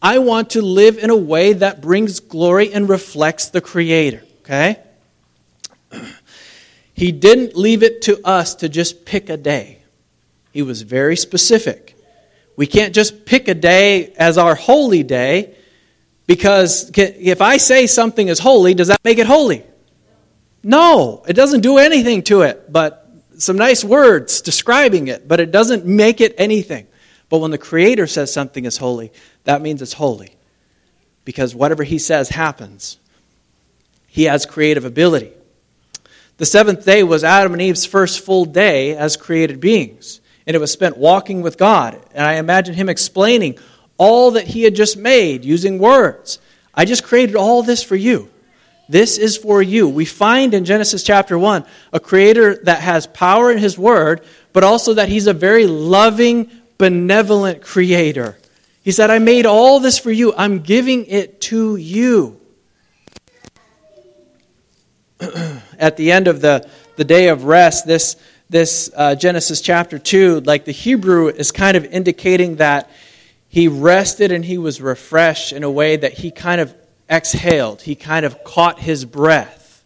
I 0.00 0.20
want 0.20 0.50
to 0.50 0.62
live 0.62 0.96
in 0.96 1.10
a 1.10 1.16
way 1.16 1.54
that 1.54 1.80
brings 1.80 2.20
glory 2.20 2.72
and 2.72 2.88
reflects 2.88 3.48
the 3.48 3.60
Creator. 3.60 4.22
Okay? 4.46 4.78
He 6.94 7.12
didn't 7.12 7.54
leave 7.54 7.82
it 7.82 8.00
to 8.02 8.26
us 8.26 8.54
to 8.54 8.70
just 8.70 9.04
pick 9.04 9.28
a 9.28 9.36
day, 9.36 9.82
he 10.50 10.62
was 10.62 10.80
very 10.80 11.14
specific. 11.14 11.94
We 12.56 12.66
can't 12.66 12.94
just 12.94 13.26
pick 13.26 13.48
a 13.48 13.54
day 13.54 14.14
as 14.16 14.38
our 14.38 14.54
holy 14.54 15.02
day 15.02 15.54
because 16.26 16.90
if 16.96 17.42
I 17.42 17.58
say 17.58 17.86
something 17.86 18.28
is 18.28 18.38
holy, 18.38 18.72
does 18.72 18.88
that 18.88 19.04
make 19.04 19.18
it 19.18 19.26
holy? 19.26 19.62
No, 20.62 21.22
it 21.28 21.34
doesn't 21.34 21.60
do 21.60 21.76
anything 21.76 22.22
to 22.22 22.40
it, 22.40 22.72
but 22.72 23.06
some 23.36 23.58
nice 23.58 23.84
words 23.84 24.40
describing 24.40 25.08
it, 25.08 25.28
but 25.28 25.38
it 25.38 25.50
doesn't 25.50 25.84
make 25.84 26.22
it 26.22 26.34
anything. 26.38 26.86
But 27.28 27.38
when 27.38 27.50
the 27.50 27.58
Creator 27.58 28.06
says 28.06 28.32
something 28.32 28.64
is 28.64 28.78
holy, 28.78 29.12
that 29.44 29.60
means 29.60 29.82
it's 29.82 29.92
holy. 29.92 30.34
Because 31.26 31.54
whatever 31.54 31.84
He 31.84 31.98
says 31.98 32.30
happens. 32.30 32.98
He 34.16 34.24
has 34.24 34.46
creative 34.46 34.86
ability. 34.86 35.30
The 36.38 36.46
seventh 36.46 36.86
day 36.86 37.02
was 37.02 37.22
Adam 37.22 37.52
and 37.52 37.60
Eve's 37.60 37.84
first 37.84 38.24
full 38.24 38.46
day 38.46 38.96
as 38.96 39.14
created 39.14 39.60
beings, 39.60 40.22
and 40.46 40.56
it 40.56 40.58
was 40.58 40.72
spent 40.72 40.96
walking 40.96 41.42
with 41.42 41.58
God. 41.58 42.00
And 42.14 42.24
I 42.24 42.36
imagine 42.36 42.74
Him 42.74 42.88
explaining 42.88 43.58
all 43.98 44.30
that 44.30 44.46
he 44.46 44.62
had 44.62 44.74
just 44.74 44.96
made 44.96 45.44
using 45.44 45.78
words. 45.78 46.38
I 46.74 46.86
just 46.86 47.04
created 47.04 47.36
all 47.36 47.62
this 47.62 47.82
for 47.82 47.94
you. 47.94 48.30
This 48.88 49.18
is 49.18 49.36
for 49.36 49.60
you. 49.60 49.86
We 49.86 50.06
find 50.06 50.54
in 50.54 50.64
Genesis 50.64 51.02
chapter 51.02 51.38
1 51.38 51.66
a 51.92 52.00
creator 52.00 52.56
that 52.64 52.80
has 52.80 53.06
power 53.06 53.52
in 53.52 53.58
his 53.58 53.78
word, 53.78 54.24
but 54.54 54.64
also 54.64 54.94
that 54.94 55.10
he's 55.10 55.26
a 55.26 55.34
very 55.34 55.66
loving, 55.66 56.50
benevolent 56.78 57.60
creator. 57.60 58.38
He 58.82 58.92
said, 58.92 59.10
I 59.10 59.18
made 59.18 59.44
all 59.44 59.78
this 59.78 59.98
for 59.98 60.10
you. 60.10 60.32
I'm 60.34 60.60
giving 60.60 61.04
it 61.04 61.42
to 61.42 61.76
you. 61.76 62.40
At 65.78 65.96
the 65.96 66.12
end 66.12 66.28
of 66.28 66.40
the, 66.40 66.68
the 66.96 67.04
day 67.04 67.28
of 67.28 67.44
rest, 67.44 67.86
this, 67.86 68.16
this 68.50 68.90
uh, 68.94 69.14
Genesis 69.14 69.60
chapter 69.60 69.98
2, 69.98 70.40
like 70.40 70.64
the 70.64 70.72
Hebrew 70.72 71.28
is 71.28 71.52
kind 71.52 71.76
of 71.76 71.84
indicating 71.84 72.56
that 72.56 72.90
he 73.48 73.68
rested 73.68 74.32
and 74.32 74.44
he 74.44 74.58
was 74.58 74.80
refreshed 74.80 75.52
in 75.52 75.62
a 75.62 75.70
way 75.70 75.96
that 75.96 76.12
he 76.12 76.30
kind 76.30 76.60
of 76.60 76.74
exhaled. 77.08 77.82
He 77.82 77.94
kind 77.94 78.26
of 78.26 78.44
caught 78.44 78.80
his 78.80 79.04
breath. 79.04 79.84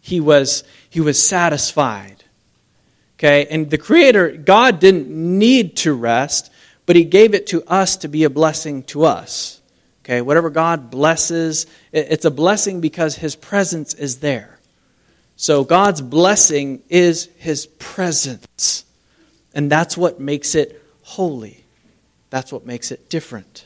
He 0.00 0.20
was, 0.20 0.64
he 0.88 1.00
was 1.00 1.22
satisfied. 1.22 2.24
Okay, 3.20 3.46
and 3.50 3.68
the 3.68 3.76
Creator, 3.76 4.38
God 4.38 4.80
didn't 4.80 5.08
need 5.10 5.76
to 5.78 5.92
rest, 5.92 6.50
but 6.86 6.96
He 6.96 7.04
gave 7.04 7.34
it 7.34 7.48
to 7.48 7.62
us 7.64 7.96
to 7.96 8.08
be 8.08 8.24
a 8.24 8.30
blessing 8.30 8.82
to 8.84 9.04
us. 9.04 9.60
Okay, 10.02 10.22
whatever 10.22 10.48
God 10.48 10.90
blesses, 10.90 11.66
it's 11.92 12.24
a 12.24 12.30
blessing 12.30 12.80
because 12.80 13.16
His 13.16 13.36
presence 13.36 13.92
is 13.92 14.20
there. 14.20 14.58
So 15.40 15.64
God's 15.64 16.02
blessing 16.02 16.82
is 16.90 17.30
His 17.38 17.64
presence. 17.64 18.84
And 19.54 19.72
that's 19.72 19.96
what 19.96 20.20
makes 20.20 20.54
it 20.54 20.84
holy. 21.00 21.64
That's 22.28 22.52
what 22.52 22.66
makes 22.66 22.90
it 22.90 23.08
different. 23.08 23.64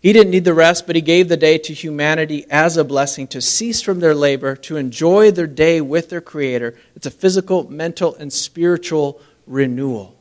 He 0.00 0.12
didn't 0.12 0.32
need 0.32 0.44
the 0.44 0.54
rest, 0.54 0.88
but 0.88 0.96
he 0.96 1.02
gave 1.02 1.28
the 1.28 1.36
day 1.36 1.56
to 1.58 1.72
humanity 1.72 2.44
as 2.50 2.76
a 2.76 2.82
blessing 2.82 3.28
to 3.28 3.40
cease 3.40 3.80
from 3.80 4.00
their 4.00 4.12
labor, 4.12 4.56
to 4.56 4.76
enjoy 4.76 5.30
their 5.30 5.46
day 5.46 5.80
with 5.80 6.10
their 6.10 6.20
Creator. 6.20 6.76
It's 6.96 7.06
a 7.06 7.12
physical, 7.12 7.70
mental, 7.70 8.16
and 8.16 8.32
spiritual 8.32 9.20
renewal. 9.46 10.16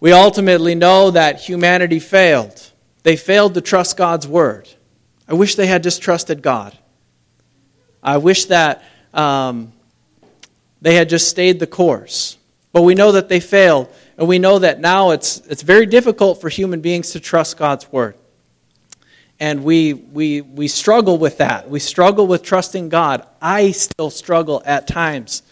We 0.00 0.12
ultimately 0.12 0.74
know 0.74 1.10
that 1.10 1.38
humanity 1.38 1.98
failed. 1.98 2.70
They 3.02 3.16
failed 3.16 3.52
to 3.52 3.60
trust 3.60 3.98
God's 3.98 4.26
word. 4.26 4.70
I 5.28 5.34
wish 5.34 5.56
they 5.56 5.66
had 5.66 5.82
just 5.82 6.00
trusted 6.00 6.40
God. 6.40 6.78
I 8.02 8.16
wish 8.18 8.46
that 8.46 8.82
um, 9.12 9.72
they 10.80 10.94
had 10.94 11.08
just 11.08 11.28
stayed 11.28 11.60
the 11.60 11.66
course. 11.66 12.36
But 12.72 12.82
we 12.82 12.94
know 12.94 13.12
that 13.12 13.28
they 13.28 13.40
failed. 13.40 13.92
And 14.16 14.28
we 14.28 14.38
know 14.38 14.58
that 14.58 14.80
now 14.80 15.10
it's, 15.10 15.38
it's 15.46 15.62
very 15.62 15.86
difficult 15.86 16.40
for 16.40 16.48
human 16.48 16.80
beings 16.80 17.12
to 17.12 17.20
trust 17.20 17.56
God's 17.56 17.90
word. 17.90 18.14
And 19.38 19.64
we, 19.64 19.94
we, 19.94 20.42
we 20.42 20.68
struggle 20.68 21.16
with 21.16 21.38
that. 21.38 21.70
We 21.70 21.80
struggle 21.80 22.26
with 22.26 22.42
trusting 22.42 22.90
God. 22.90 23.26
I 23.40 23.70
still 23.70 24.10
struggle 24.10 24.62
at 24.66 24.86
times 24.86 25.42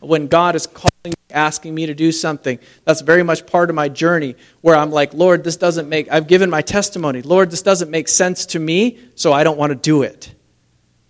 when 0.00 0.26
God 0.26 0.56
is 0.56 0.66
calling 0.66 0.90
me, 1.04 1.12
asking 1.30 1.74
me 1.74 1.86
to 1.86 1.94
do 1.94 2.10
something. 2.10 2.58
That's 2.84 3.00
very 3.00 3.22
much 3.22 3.46
part 3.46 3.70
of 3.70 3.76
my 3.76 3.88
journey 3.88 4.34
where 4.60 4.74
I'm 4.74 4.90
like, 4.90 5.14
Lord, 5.14 5.44
this 5.44 5.56
doesn't 5.56 5.88
make, 5.88 6.10
I've 6.10 6.26
given 6.26 6.50
my 6.50 6.62
testimony. 6.62 7.22
Lord, 7.22 7.52
this 7.52 7.62
doesn't 7.62 7.90
make 7.90 8.08
sense 8.08 8.46
to 8.46 8.58
me, 8.58 8.98
so 9.14 9.32
I 9.32 9.44
don't 9.44 9.56
want 9.56 9.70
to 9.70 9.76
do 9.76 10.02
it. 10.02 10.34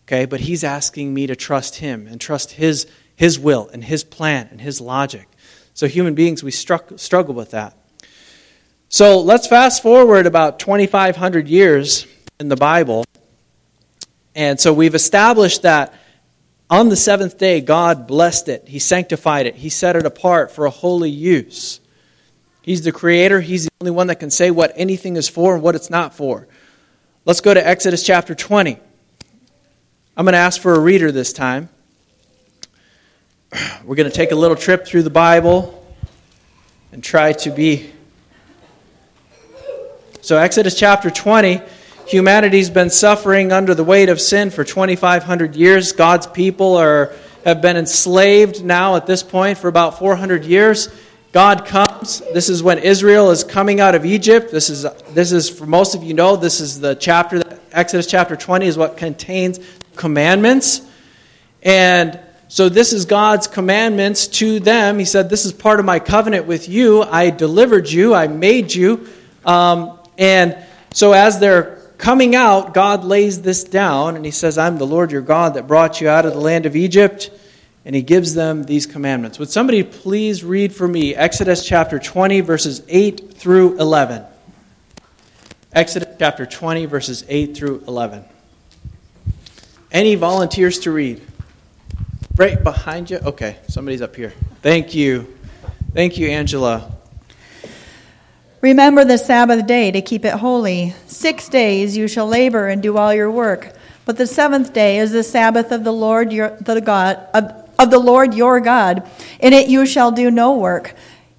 Okay, 0.09 0.25
but 0.25 0.41
He's 0.41 0.65
asking 0.65 1.13
me 1.13 1.27
to 1.27 1.37
trust 1.37 1.77
Him 1.77 2.07
and 2.07 2.19
trust 2.19 2.53
His, 2.53 2.87
His 3.15 3.39
will 3.39 3.69
and 3.71 3.85
His 3.85 4.05
plan 4.05 4.49
and 4.51 4.59
His 4.59 4.81
logic. 4.81 5.29
So, 5.75 5.87
human 5.87 6.15
beings, 6.15 6.43
we 6.43 6.51
struck, 6.51 6.93
struggle 6.97 7.35
with 7.35 7.51
that. 7.51 7.77
So, 8.89 9.21
let's 9.21 9.47
fast 9.47 9.83
forward 9.83 10.25
about 10.25 10.61
2,500 10.61 11.47
years 11.47 12.07
in 12.41 12.49
the 12.49 12.57
Bible. 12.57 13.05
And 14.35 14.59
so, 14.59 14.73
we've 14.73 14.95
established 14.95 15.61
that 15.63 15.93
on 16.71 16.89
the 16.89 16.97
seventh 16.97 17.37
day, 17.37 17.61
God 17.61 18.07
blessed 18.07 18.49
it, 18.49 18.67
He 18.67 18.79
sanctified 18.79 19.45
it, 19.45 19.57
He 19.57 19.69
set 19.69 19.95
it 19.95 20.07
apart 20.07 20.51
for 20.51 20.65
a 20.65 20.71
holy 20.71 21.11
use. 21.11 21.81
He's 22.63 22.83
the 22.83 22.93
creator, 22.93 23.43
He's 23.43 23.67
the 23.67 23.73
only 23.83 23.91
one 23.91 24.07
that 24.07 24.21
can 24.21 24.31
say 24.31 24.51
what 24.51 24.73
anything 24.75 25.17
is 25.19 25.29
for 25.29 25.53
and 25.53 25.63
what 25.63 25.75
it's 25.75 25.91
not 25.91 26.15
for. 26.15 26.49
Let's 27.27 27.43
go 27.43 27.53
to 27.53 27.67
Exodus 27.67 28.03
chapter 28.03 28.35
20. 28.35 28.88
I'm 30.19 30.25
going 30.25 30.33
to 30.33 30.39
ask 30.39 30.61
for 30.61 30.75
a 30.75 30.81
reader 30.81 31.13
this 31.13 31.33
time. 31.33 31.69
We're 33.85 33.95
going 33.95 34.11
to 34.11 34.17
take 34.17 34.33
a 34.33 34.35
little 34.35 34.57
trip 34.57 34.85
through 34.85 35.05
the 35.05 35.11
Bible 35.11 35.87
and 36.91 37.05
try 37.05 37.35
to 37.35 37.51
be. 37.53 37.93
So, 40.21 40.37
Exodus 40.37 40.77
chapter 40.77 41.09
20 41.09 41.63
humanity's 42.09 42.69
been 42.69 42.91
suffering 42.91 43.53
under 43.53 43.77
the 43.77 43.85
weight 43.85 44.09
of 44.09 44.21
sin 44.21 44.51
for 44.51 44.65
2,500 44.65 45.55
years. 45.55 45.93
God's 45.93 46.27
people 46.27 46.77
are, 46.77 47.15
have 47.45 47.63
been 47.63 47.77
enslaved 47.77 48.65
now 48.65 48.97
at 48.97 49.07
this 49.07 49.23
point 49.23 49.57
for 49.59 49.69
about 49.69 50.01
400 50.01 50.45
years. 50.45 50.89
God 51.31 51.65
comes. 51.65 52.23
This 52.33 52.49
is 52.49 52.61
when 52.61 52.79
Israel 52.79 53.31
is 53.31 53.45
coming 53.45 53.81
out 53.81 53.95
of 53.95 54.05
Egypt. 54.05 54.51
This 54.51 54.69
is, 54.69 54.85
this 55.11 55.31
is 55.31 55.49
for 55.49 55.67
most 55.67 55.95
of 55.95 56.03
you 56.03 56.15
know, 56.15 56.35
this 56.35 56.59
is 56.59 56.81
the 56.81 56.97
chapter, 56.97 57.41
Exodus 57.71 58.09
chapter 58.09 58.35
20 58.35 58.67
is 58.67 58.77
what 58.77 58.97
contains 58.97 59.61
commandments. 59.99 60.81
And 61.63 62.19
so, 62.51 62.71
this 62.71 62.95
is 62.95 63.05
God's 63.05 63.47
commandments 63.47 64.27
to 64.29 64.59
them. 64.59 64.99
He 64.99 65.05
said, 65.05 65.29
This 65.29 65.45
is 65.45 65.53
part 65.53 65.81
of 65.81 65.85
my 65.85 65.99
covenant 65.99 66.47
with 66.47 66.67
you. 66.67 67.03
I 67.03 67.29
delivered 67.29 67.91
you, 67.91 68.15
I 68.15 68.27
made 68.29 68.75
you. 68.75 69.07
Um, 69.45 69.99
and 70.17 70.57
so, 70.95 71.13
as 71.13 71.39
they're 71.39 71.77
coming 71.99 72.35
out, 72.35 72.73
God 72.73 73.05
lays 73.05 73.43
this 73.43 73.65
down 73.65 74.17
and 74.17 74.25
He 74.25 74.31
says, 74.31 74.57
I'm 74.57 74.79
the 74.79 74.87
Lord 74.87 75.13
your 75.13 75.21
God 75.21 75.55
that 75.55 75.67
brought 75.67 76.01
you 76.01 76.09
out 76.09 76.25
of 76.25 76.33
the 76.33 76.41
land 76.41 76.65
of 76.65 76.75
Egypt. 76.75 77.31
And 77.85 77.95
He 77.95 78.03
gives 78.03 78.33
them 78.35 78.65
these 78.65 78.87
commandments. 78.87 79.39
Would 79.39 79.51
somebody 79.51 79.83
please 79.83 80.43
read 80.43 80.75
for 80.75 80.89
me 80.89 81.15
Exodus 81.15 81.67
chapter 81.67 81.99
20, 81.99 82.41
verses 82.41 82.83
8 82.89 83.35
through 83.35 83.79
11? 83.79 84.25
Exodus 85.73 86.17
chapter 86.19 86.47
20, 86.47 86.87
verses 86.87 87.25
8 87.29 87.55
through 87.55 87.85
11. 87.87 88.25
Any 89.91 90.17
volunteers 90.17 90.81
to 90.81 90.91
read? 90.91 91.23
Right 92.37 92.63
behind 92.63 93.11
you? 93.11 93.19
Okay, 93.19 93.57
somebody's 93.69 94.03
up 94.03 94.15
here. 94.15 94.35
Thank 94.61 94.95
you. 94.95 95.35
Thank 95.95 96.19
you, 96.19 96.29
Angela. 96.29 96.93
Remember 98.61 99.05
the 99.05 99.17
Sabbath 99.17 99.67
day 99.67 99.91
to 99.91 100.03
keep 100.03 100.25
it 100.25 100.35
holy. 100.35 100.95
Six 101.07 101.49
days 101.49 101.97
you 101.97 102.07
shall 102.07 102.27
labor 102.27 102.69
and 102.69 102.83
do 102.83 102.99
all 102.99 103.15
your 103.15 103.31
work. 103.31 103.73
But 104.05 104.19
the 104.19 104.27
seventh 104.27 104.73
day 104.73 104.99
is 104.99 105.13
the 105.13 105.23
Sabbath 105.23 105.73
of 105.73 105.85
the 105.85 105.93
Lord 105.93 106.33
your 106.33 106.51
the 106.61 106.81
God 106.81 107.27
of, 107.33 107.69
of 107.79 107.91
the 107.91 107.99
Lord 107.99 108.35
your 108.35 108.61
God. 108.61 109.09
In 109.41 109.53
it 109.53 109.69
you 109.69 109.87
shall 109.87 110.11
do 110.13 110.31
no 110.31 110.57
work 110.57 110.95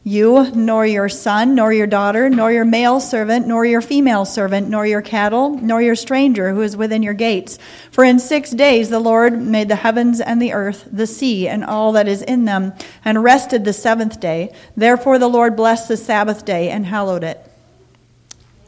you, 0.09 0.49
nor 0.55 0.85
your 0.85 1.07
son, 1.07 1.53
nor 1.53 1.71
your 1.71 1.85
daughter, 1.85 2.29
nor 2.29 2.51
your 2.51 2.65
male 2.65 2.99
servant, 2.99 3.45
nor 3.45 3.63
your 3.63 3.81
female 3.81 4.25
servant, 4.25 4.67
nor 4.67 4.85
your 4.85 5.03
cattle, 5.03 5.51
nor 5.51 5.81
your 5.81 5.95
stranger 5.95 6.51
who 6.51 6.61
is 6.61 6.75
within 6.75 7.03
your 7.03 7.13
gates. 7.13 7.59
For 7.91 8.03
in 8.03 8.17
six 8.17 8.49
days 8.49 8.89
the 8.89 8.99
Lord 8.99 9.39
made 9.39 9.69
the 9.69 9.75
heavens 9.75 10.19
and 10.19 10.41
the 10.41 10.53
earth, 10.53 10.87
the 10.91 11.05
sea, 11.05 11.47
and 11.47 11.63
all 11.63 11.91
that 11.91 12.07
is 12.07 12.23
in 12.23 12.45
them, 12.45 12.73
and 13.05 13.23
rested 13.23 13.65
the 13.65 13.73
seventh 13.73 14.19
day. 14.19 14.51
Therefore 14.75 15.19
the 15.19 15.27
Lord 15.27 15.55
blessed 15.55 15.87
the 15.87 15.97
Sabbath 15.97 16.43
day 16.43 16.69
and 16.69 16.87
hallowed 16.87 17.23
it. 17.23 17.39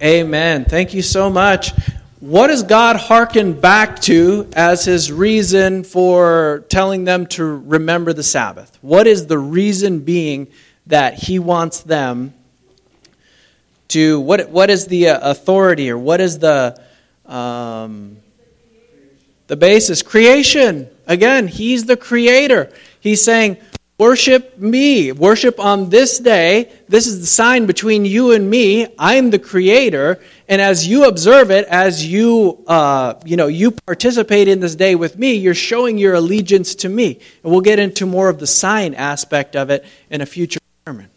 Amen. 0.03 0.65
Thank 0.65 0.93
you 0.93 1.01
so 1.01 1.29
much. 1.29 1.73
What 2.19 2.47
does 2.47 2.61
God 2.61 2.97
hearken 2.97 3.59
back 3.59 3.99
to 4.01 4.47
as 4.53 4.85
his 4.85 5.11
reason 5.11 5.83
for 5.83 6.65
telling 6.69 7.03
them 7.03 7.25
to 7.27 7.43
remember 7.43 8.13
the 8.13 8.21
Sabbath? 8.21 8.77
What 8.81 9.07
is 9.07 9.25
the 9.25 9.39
reason 9.39 10.01
being? 10.01 10.47
That 10.91 11.13
he 11.13 11.39
wants 11.39 11.79
them 11.83 12.33
to 13.87 14.19
what 14.19 14.49
what 14.49 14.69
is 14.69 14.87
the 14.87 15.09
uh, 15.09 15.31
authority 15.31 15.89
or 15.89 15.97
what 15.97 16.19
is 16.19 16.39
the 16.39 16.79
um, 17.25 18.17
the 19.47 19.55
basis? 19.55 20.01
Creation. 20.01 20.89
Again 21.07 21.47
he's 21.47 21.85
the 21.85 21.95
creator. 21.95 22.71
He's 22.99 23.23
saying 23.23 23.57
worship 23.97 24.57
me. 24.57 25.13
Worship 25.13 25.61
on 25.61 25.89
this 25.89 26.19
day. 26.19 26.69
This 26.89 27.07
is 27.07 27.21
the 27.21 27.25
sign 27.25 27.67
between 27.67 28.03
you 28.03 28.31
and 28.33 28.49
me. 28.49 28.87
I'm 28.99 29.29
the 29.29 29.39
creator. 29.39 30.19
And 30.49 30.61
as 30.61 30.85
you 30.85 31.05
observe 31.05 31.51
it 31.51 31.67
as 31.67 32.05
you 32.05 32.65
uh, 32.67 33.13
you 33.23 33.37
know 33.37 33.47
you 33.47 33.71
participate 33.71 34.49
in 34.49 34.59
this 34.59 34.75
day 34.75 34.95
with 34.95 35.17
me 35.17 35.35
you're 35.35 35.53
showing 35.53 35.97
your 35.97 36.15
allegiance 36.15 36.75
to 36.75 36.89
me. 36.89 37.19
And 37.43 37.51
we'll 37.51 37.61
get 37.61 37.79
into 37.79 38.05
more 38.05 38.27
of 38.27 38.39
the 38.39 38.47
sign 38.47 38.93
aspect 38.93 39.55
of 39.55 39.69
it 39.69 39.85
in 40.09 40.19
a 40.19 40.25
future 40.25 40.60
sermon. 40.87 41.09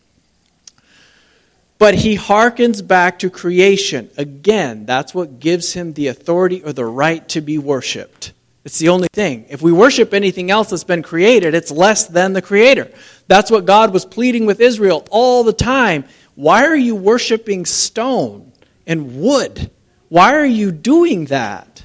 But 1.79 1.95
he 1.95 2.15
hearkens 2.17 2.83
back 2.83 3.19
to 3.21 3.31
creation. 3.31 4.11
Again, 4.17 4.85
that's 4.85 5.15
what 5.15 5.41
gives 5.41 5.73
him 5.73 5.95
the 5.95 6.09
authority 6.09 6.63
or 6.63 6.73
the 6.73 6.85
right 6.85 7.27
to 7.31 7.41
be 7.41 7.57
worshiped. 7.57 8.33
It's 8.65 8.79
the 8.79 8.91
only 8.91 9.09
thing. 9.13 9.47
If 9.49 9.63
we 9.63 9.73
worship 9.73 10.13
anything 10.15 10.51
else 10.51 10.71
that's 10.71 10.85
been 10.85 11.03
created, 11.03 11.55
it's 11.55 11.71
less 11.71 12.07
than 12.07 12.33
the 12.33 12.43
Creator. 12.43 12.91
That's 13.27 13.51
what 13.51 13.67
God 13.67 13.93
was 13.93 14.05
pleading 14.05 14.47
with 14.47 14.61
Israel 14.61 15.07
all 15.11 15.45
the 15.45 15.53
time. 15.53 16.05
Why 16.35 16.65
are 16.67 16.77
you 16.77 16.95
worshiping 16.95 17.67
stone 17.67 18.53
and 18.87 19.21
wood? 19.21 19.71
Why 20.09 20.35
are 20.35 20.47
you 20.47 20.73
doing 20.73 21.27
that? 21.27 21.85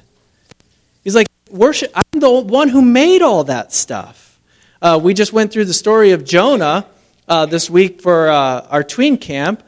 He's 1.04 1.14
like, 1.14 1.28
worship. 1.50 1.92
I'm 1.94 2.20
the 2.20 2.30
one 2.30 2.68
who 2.68 2.82
made 2.82 3.22
all 3.22 3.44
that 3.44 3.72
stuff. 3.72 4.38
Uh, 4.80 4.98
we 5.02 5.12
just 5.12 5.32
went 5.32 5.52
through 5.52 5.66
the 5.66 5.74
story 5.74 6.12
of 6.12 6.24
Jonah 6.24 6.86
uh, 7.30 7.46
this 7.46 7.70
week 7.70 8.02
for 8.02 8.28
uh, 8.28 8.66
our 8.68 8.82
tween 8.82 9.16
camp. 9.16 9.62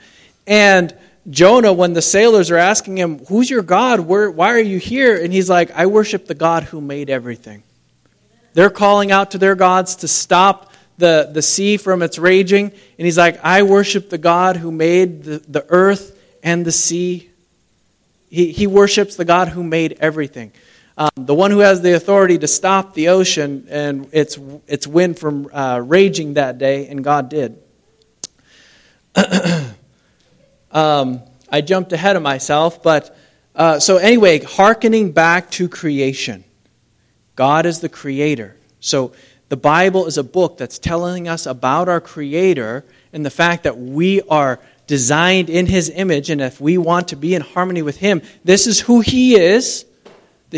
And 0.46 0.94
Jonah, 1.31 1.72
when 1.72 1.92
the 1.92 2.03
sailors 2.03 2.51
are 2.51 2.57
asking 2.57 2.98
him, 2.98 3.25
Who's 3.27 3.48
your 3.48 3.62
God? 3.62 4.01
Where, 4.01 4.31
why 4.31 4.53
are 4.53 4.59
you 4.59 4.79
here? 4.79 5.22
And 5.22 5.33
he's 5.33 5.48
like, 5.48 5.70
I 5.70 5.87
worship 5.87 6.27
the 6.27 6.35
God 6.35 6.64
who 6.64 6.81
made 6.81 7.09
everything. 7.09 7.62
They're 8.55 8.68
calling 8.68 9.12
out 9.12 9.31
to 9.31 9.38
their 9.38 9.55
gods 9.55 9.96
to 9.96 10.09
stop 10.09 10.72
the, 10.98 11.31
the 11.33 11.40
sea 11.40 11.77
from 11.77 12.03
its 12.03 12.18
raging. 12.18 12.64
And 12.64 13.07
he's 13.07 13.16
like, 13.16 13.42
I 13.44 13.62
worship 13.62 14.11
the 14.11 14.18
God 14.18 14.57
who 14.57 14.72
made 14.72 15.22
the, 15.22 15.38
the 15.38 15.64
earth 15.68 16.18
and 16.42 16.64
the 16.64 16.72
sea. 16.72 17.31
He, 18.29 18.51
he 18.51 18.66
worships 18.66 19.14
the 19.14 19.25
God 19.25 19.48
who 19.48 19.62
made 19.62 19.98
everything. 20.01 20.53
Um, 20.96 21.11
the 21.16 21.35
one 21.35 21.50
who 21.50 21.61
has 21.61 21.81
the 21.81 21.94
authority 21.94 22.38
to 22.38 22.46
stop 22.46 22.94
the 22.94 23.09
ocean 23.09 23.66
and 23.70 24.09
its, 24.12 24.38
its 24.66 24.87
wind 24.87 25.18
from 25.18 25.48
uh, 25.52 25.81
raging 25.83 26.35
that 26.35 26.59
day, 26.59 26.87
and 26.88 27.02
God 27.02 27.31
did. 27.31 27.59
um, 30.70 31.22
I 31.48 31.61
jumped 31.62 31.92
ahead 31.92 32.16
of 32.16 32.22
myself, 32.22 32.83
but 32.83 33.16
uh, 33.55 33.78
so 33.78 33.96
anyway, 33.96 34.40
hearkening 34.40 35.12
back 35.12 35.50
to 35.52 35.68
creation. 35.68 36.44
God 37.37 37.66
is 37.66 37.81
the 37.81 37.88
creator. 37.88 38.57
So 38.81 39.12
the 39.48 39.57
Bible 39.57 40.07
is 40.07 40.18
a 40.18 40.24
book 40.24 40.59
that's 40.59 40.78
telling 40.78 41.28
us 41.28 41.46
about 41.46 41.88
our 41.88 42.00
creator 42.00 42.85
and 43.12 43.24
the 43.24 43.31
fact 43.31 43.64
that 43.64 43.78
we 43.78 44.22
are 44.22 44.59
designed 44.87 45.48
in 45.48 45.66
his 45.66 45.90
image, 45.90 46.31
and 46.31 46.40
if 46.40 46.61
we 46.61 46.76
want 46.76 47.09
to 47.09 47.16
be 47.16 47.35
in 47.35 47.42
harmony 47.42 47.83
with 47.83 47.96
him, 47.96 48.22
this 48.44 48.66
is 48.66 48.81
who 48.81 49.00
he 49.00 49.37
is. 49.37 49.85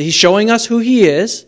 He's 0.02 0.14
showing 0.14 0.50
us 0.50 0.66
who 0.66 0.78
he 0.78 1.04
is 1.04 1.46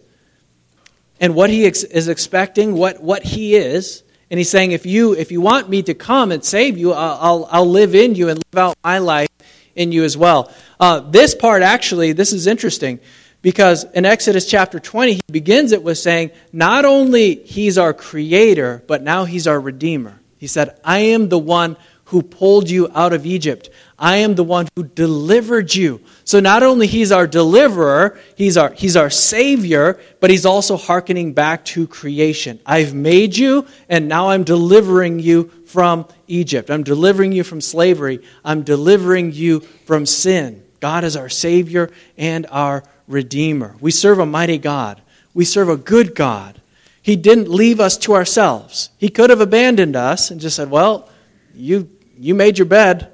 and 1.20 1.34
what 1.34 1.50
he 1.50 1.66
ex- 1.66 1.82
is 1.82 2.08
expecting, 2.08 2.74
what, 2.74 3.02
what 3.02 3.22
he 3.22 3.56
is. 3.56 4.02
And 4.30 4.38
he's 4.38 4.50
saying, 4.50 4.72
if 4.72 4.86
you, 4.86 5.14
if 5.14 5.30
you 5.30 5.40
want 5.40 5.68
me 5.68 5.82
to 5.82 5.94
come 5.94 6.32
and 6.32 6.44
save 6.44 6.78
you, 6.78 6.92
I'll, 6.92 7.18
I'll, 7.20 7.48
I'll 7.50 7.70
live 7.70 7.94
in 7.94 8.14
you 8.14 8.28
and 8.28 8.42
live 8.52 8.58
out 8.58 8.78
my 8.82 8.98
life 8.98 9.28
in 9.74 9.92
you 9.92 10.04
as 10.04 10.16
well. 10.16 10.52
Uh, 10.80 11.00
this 11.00 11.34
part, 11.34 11.62
actually, 11.62 12.12
this 12.12 12.32
is 12.32 12.46
interesting 12.46 12.98
because 13.42 13.84
in 13.84 14.04
Exodus 14.04 14.48
chapter 14.48 14.80
20, 14.80 15.14
he 15.14 15.22
begins 15.30 15.72
it 15.72 15.82
with 15.82 15.98
saying, 15.98 16.30
not 16.52 16.84
only 16.84 17.36
he's 17.36 17.78
our 17.78 17.94
creator, 17.94 18.82
but 18.86 19.02
now 19.02 19.24
he's 19.24 19.46
our 19.46 19.60
redeemer. 19.60 20.18
He 20.38 20.46
said, 20.46 20.78
I 20.84 20.98
am 20.98 21.28
the 21.28 21.38
one 21.38 21.76
who 22.06 22.22
pulled 22.22 22.70
you 22.70 22.88
out 22.94 23.12
of 23.12 23.26
Egypt. 23.26 23.68
I 23.98 24.18
am 24.18 24.34
the 24.34 24.44
one 24.44 24.68
who 24.76 24.84
delivered 24.84 25.74
you. 25.74 26.00
So 26.24 26.38
not 26.38 26.62
only 26.62 26.86
he's 26.86 27.10
our 27.10 27.26
deliverer, 27.26 28.18
he's 28.36 28.56
our, 28.56 28.70
he's 28.72 28.96
our 28.96 29.10
savior, 29.10 29.98
but 30.20 30.30
he's 30.30 30.46
also 30.46 30.76
hearkening 30.76 31.32
back 31.32 31.64
to 31.66 31.86
creation. 31.86 32.60
I've 32.64 32.94
made 32.94 33.36
you, 33.36 33.66
and 33.88 34.08
now 34.08 34.28
I'm 34.28 34.44
delivering 34.44 35.18
you 35.18 35.50
from 35.66 36.06
Egypt. 36.28 36.70
I'm 36.70 36.84
delivering 36.84 37.32
you 37.32 37.42
from 37.42 37.60
slavery. 37.60 38.22
I'm 38.44 38.62
delivering 38.62 39.32
you 39.32 39.60
from 39.60 40.06
sin. 40.06 40.62
God 40.78 41.02
is 41.02 41.16
our 41.16 41.28
savior 41.28 41.90
and 42.16 42.46
our 42.50 42.84
redeemer. 43.08 43.74
We 43.80 43.90
serve 43.90 44.20
a 44.20 44.26
mighty 44.26 44.58
God. 44.58 45.00
We 45.34 45.44
serve 45.44 45.68
a 45.68 45.76
good 45.76 46.14
God. 46.14 46.60
He 47.02 47.16
didn't 47.16 47.48
leave 47.48 47.80
us 47.80 47.96
to 47.98 48.14
ourselves. 48.14 48.90
He 48.98 49.08
could 49.08 49.30
have 49.30 49.40
abandoned 49.40 49.96
us 49.96 50.30
and 50.30 50.40
just 50.40 50.56
said, 50.56 50.70
Well, 50.70 51.08
you 51.54 51.95
you 52.18 52.34
made 52.34 52.58
your 52.58 52.66
bed, 52.66 53.12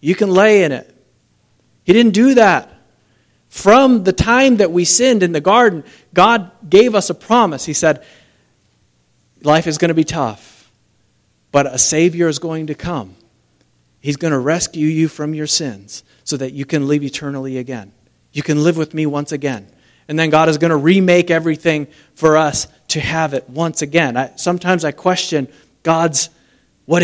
you 0.00 0.14
can 0.14 0.30
lay 0.30 0.64
in 0.64 0.72
it. 0.72 0.94
He 1.84 1.92
didn't 1.92 2.14
do 2.14 2.34
that. 2.34 2.72
From 3.48 4.04
the 4.04 4.12
time 4.12 4.58
that 4.58 4.70
we 4.70 4.84
sinned 4.84 5.22
in 5.22 5.32
the 5.32 5.40
garden, 5.40 5.84
God 6.12 6.50
gave 6.68 6.94
us 6.94 7.10
a 7.10 7.14
promise. 7.14 7.64
He 7.64 7.72
said, 7.72 8.04
Life 9.42 9.66
is 9.66 9.78
going 9.78 9.88
to 9.88 9.94
be 9.94 10.04
tough, 10.04 10.70
but 11.52 11.66
a 11.66 11.78
Savior 11.78 12.28
is 12.28 12.38
going 12.38 12.66
to 12.66 12.74
come. 12.74 13.14
He's 14.00 14.16
going 14.16 14.32
to 14.32 14.38
rescue 14.38 14.86
you 14.86 15.08
from 15.08 15.32
your 15.32 15.46
sins 15.46 16.02
so 16.24 16.36
that 16.36 16.52
you 16.52 16.64
can 16.64 16.86
live 16.86 17.02
eternally 17.02 17.58
again. 17.58 17.92
You 18.32 18.42
can 18.42 18.62
live 18.62 18.76
with 18.76 18.94
me 18.94 19.06
once 19.06 19.32
again. 19.32 19.68
And 20.08 20.18
then 20.18 20.30
God 20.30 20.48
is 20.48 20.58
going 20.58 20.70
to 20.70 20.76
remake 20.76 21.30
everything 21.30 21.86
for 22.14 22.36
us 22.36 22.66
to 22.88 23.00
have 23.00 23.34
it 23.34 23.48
once 23.48 23.82
again. 23.82 24.16
I, 24.16 24.32
sometimes 24.36 24.84
I 24.84 24.92
question 24.92 25.48
God's 25.82 26.30
what 26.86 27.02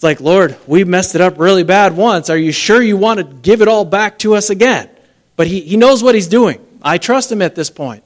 it's 0.00 0.02
like, 0.02 0.22
Lord, 0.22 0.56
we 0.66 0.82
messed 0.84 1.14
it 1.14 1.20
up 1.20 1.38
really 1.38 1.62
bad 1.62 1.94
once. 1.94 2.30
Are 2.30 2.36
you 2.38 2.52
sure 2.52 2.80
you 2.80 2.96
want 2.96 3.18
to 3.18 3.24
give 3.24 3.60
it 3.60 3.68
all 3.68 3.84
back 3.84 4.18
to 4.20 4.34
us 4.34 4.48
again? 4.48 4.88
But 5.36 5.46
he, 5.46 5.60
he 5.60 5.76
knows 5.76 6.02
what 6.02 6.14
he's 6.14 6.26
doing. 6.26 6.66
I 6.80 6.96
trust 6.96 7.30
him 7.30 7.42
at 7.42 7.54
this 7.54 7.68
point. 7.68 8.02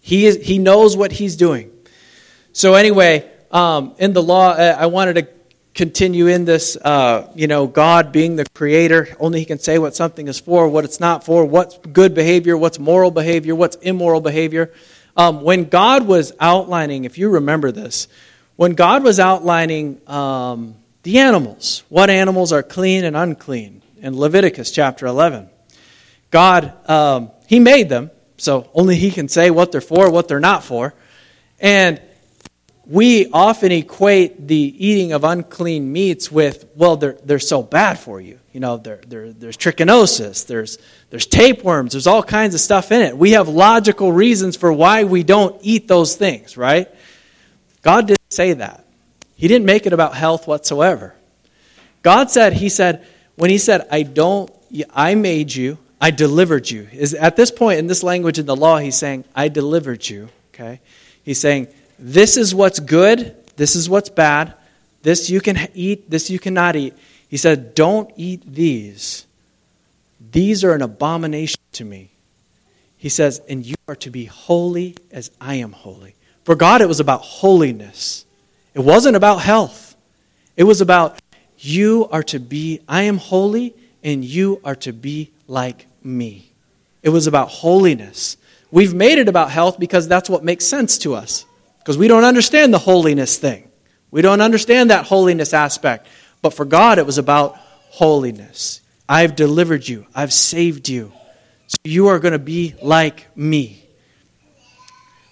He, 0.00 0.26
is, 0.26 0.36
he 0.36 0.58
knows 0.58 0.96
what 0.96 1.10
he's 1.10 1.34
doing. 1.34 1.72
So, 2.52 2.74
anyway, 2.74 3.28
um, 3.50 3.96
in 3.98 4.12
the 4.12 4.22
law, 4.22 4.50
uh, 4.50 4.76
I 4.78 4.86
wanted 4.86 5.14
to 5.14 5.28
continue 5.74 6.28
in 6.28 6.44
this, 6.44 6.76
uh, 6.76 7.32
you 7.34 7.48
know, 7.48 7.66
God 7.66 8.12
being 8.12 8.36
the 8.36 8.46
creator. 8.54 9.08
Only 9.18 9.40
he 9.40 9.46
can 9.46 9.58
say 9.58 9.76
what 9.80 9.96
something 9.96 10.28
is 10.28 10.38
for, 10.38 10.68
what 10.68 10.84
it's 10.84 11.00
not 11.00 11.24
for, 11.24 11.44
what's 11.44 11.78
good 11.78 12.14
behavior, 12.14 12.56
what's 12.56 12.78
moral 12.78 13.10
behavior, 13.10 13.56
what's 13.56 13.74
immoral 13.78 14.20
behavior. 14.20 14.72
Um, 15.16 15.42
when 15.42 15.64
God 15.64 16.06
was 16.06 16.32
outlining, 16.38 17.06
if 17.06 17.18
you 17.18 17.30
remember 17.30 17.72
this, 17.72 18.06
when 18.60 18.74
God 18.74 19.02
was 19.02 19.18
outlining 19.18 20.06
um, 20.06 20.74
the 21.02 21.20
animals, 21.20 21.82
what 21.88 22.10
animals 22.10 22.52
are 22.52 22.62
clean 22.62 23.04
and 23.04 23.16
unclean 23.16 23.80
in 24.02 24.14
Leviticus 24.14 24.70
chapter 24.70 25.06
11, 25.06 25.48
God, 26.30 26.74
um, 26.86 27.30
He 27.46 27.58
made 27.58 27.88
them, 27.88 28.10
so 28.36 28.68
only 28.74 28.96
He 28.96 29.12
can 29.12 29.28
say 29.28 29.50
what 29.50 29.72
they're 29.72 29.80
for, 29.80 30.10
what 30.10 30.28
they're 30.28 30.40
not 30.40 30.62
for. 30.62 30.92
And 31.58 32.02
we 32.84 33.30
often 33.30 33.72
equate 33.72 34.46
the 34.46 34.56
eating 34.56 35.12
of 35.12 35.24
unclean 35.24 35.90
meats 35.90 36.30
with, 36.30 36.66
well, 36.76 36.98
they're, 36.98 37.16
they're 37.24 37.38
so 37.38 37.62
bad 37.62 37.98
for 37.98 38.20
you. 38.20 38.38
You 38.52 38.60
know, 38.60 38.76
there's 38.76 39.56
trichinosis, 39.56 40.46
there's, 40.46 40.76
there's 41.08 41.24
tapeworms, 41.24 41.92
there's 41.92 42.06
all 42.06 42.22
kinds 42.22 42.54
of 42.54 42.60
stuff 42.60 42.92
in 42.92 43.00
it. 43.00 43.16
We 43.16 43.30
have 43.30 43.48
logical 43.48 44.12
reasons 44.12 44.54
for 44.54 44.70
why 44.70 45.04
we 45.04 45.22
don't 45.22 45.58
eat 45.62 45.88
those 45.88 46.14
things, 46.14 46.58
right? 46.58 46.90
God 47.80 48.08
didn't 48.08 48.19
say 48.30 48.54
that. 48.54 48.84
He 49.36 49.48
didn't 49.48 49.66
make 49.66 49.86
it 49.86 49.92
about 49.92 50.14
health 50.14 50.46
whatsoever. 50.46 51.14
God 52.02 52.30
said, 52.30 52.54
He 52.54 52.68
said, 52.68 53.06
when 53.36 53.50
He 53.50 53.58
said, 53.58 53.86
I 53.90 54.02
don't, 54.02 54.50
I 54.90 55.14
made 55.14 55.54
you, 55.54 55.78
I 56.00 56.10
delivered 56.10 56.70
you. 56.70 56.88
Is 56.92 57.14
at 57.14 57.36
this 57.36 57.50
point 57.50 57.78
in 57.78 57.86
this 57.86 58.02
language 58.02 58.38
in 58.38 58.46
the 58.46 58.56
law, 58.56 58.78
He's 58.78 58.96
saying, 58.96 59.24
I 59.34 59.48
delivered 59.48 60.08
you. 60.08 60.28
Okay? 60.54 60.80
He's 61.22 61.40
saying, 61.40 61.68
this 61.98 62.36
is 62.36 62.54
what's 62.54 62.80
good, 62.80 63.36
this 63.56 63.76
is 63.76 63.88
what's 63.90 64.08
bad, 64.08 64.54
this 65.02 65.28
you 65.30 65.40
can 65.40 65.68
eat, 65.74 66.10
this 66.10 66.30
you 66.30 66.38
cannot 66.38 66.76
eat. 66.76 66.94
He 67.28 67.36
said, 67.36 67.74
don't 67.74 68.10
eat 68.16 68.42
these. 68.46 69.26
These 70.32 70.64
are 70.64 70.74
an 70.74 70.82
abomination 70.82 71.60
to 71.72 71.84
me. 71.84 72.10
He 72.96 73.08
says, 73.08 73.40
and 73.48 73.64
you 73.64 73.76
are 73.88 73.96
to 73.96 74.10
be 74.10 74.26
holy 74.26 74.96
as 75.10 75.30
I 75.40 75.56
am 75.56 75.72
holy. 75.72 76.14
For 76.44 76.54
God, 76.54 76.80
it 76.80 76.88
was 76.88 77.00
about 77.00 77.22
holiness. 77.22 78.24
It 78.74 78.80
wasn't 78.80 79.16
about 79.16 79.38
health. 79.38 79.96
It 80.56 80.64
was 80.64 80.80
about 80.80 81.20
you 81.58 82.08
are 82.10 82.22
to 82.24 82.38
be, 82.38 82.80
I 82.88 83.02
am 83.02 83.18
holy, 83.18 83.74
and 84.02 84.24
you 84.24 84.60
are 84.64 84.76
to 84.76 84.92
be 84.92 85.30
like 85.46 85.86
me. 86.02 86.52
It 87.02 87.10
was 87.10 87.26
about 87.26 87.48
holiness. 87.48 88.36
We've 88.70 88.94
made 88.94 89.18
it 89.18 89.28
about 89.28 89.50
health 89.50 89.78
because 89.78 90.08
that's 90.08 90.30
what 90.30 90.44
makes 90.44 90.64
sense 90.64 90.98
to 90.98 91.14
us. 91.14 91.44
Because 91.78 91.98
we 91.98 92.08
don't 92.08 92.24
understand 92.24 92.72
the 92.72 92.78
holiness 92.78 93.36
thing. 93.38 93.68
We 94.10 94.22
don't 94.22 94.40
understand 94.40 94.90
that 94.90 95.06
holiness 95.06 95.52
aspect. 95.52 96.06
But 96.42 96.54
for 96.54 96.64
God, 96.64 96.98
it 96.98 97.06
was 97.06 97.18
about 97.18 97.56
holiness. 97.90 98.80
I've 99.08 99.34
delivered 99.34 99.86
you, 99.86 100.06
I've 100.14 100.32
saved 100.32 100.88
you. 100.88 101.12
So 101.66 101.76
you 101.84 102.08
are 102.08 102.18
going 102.18 102.32
to 102.32 102.38
be 102.38 102.74
like 102.82 103.36
me. 103.36 103.84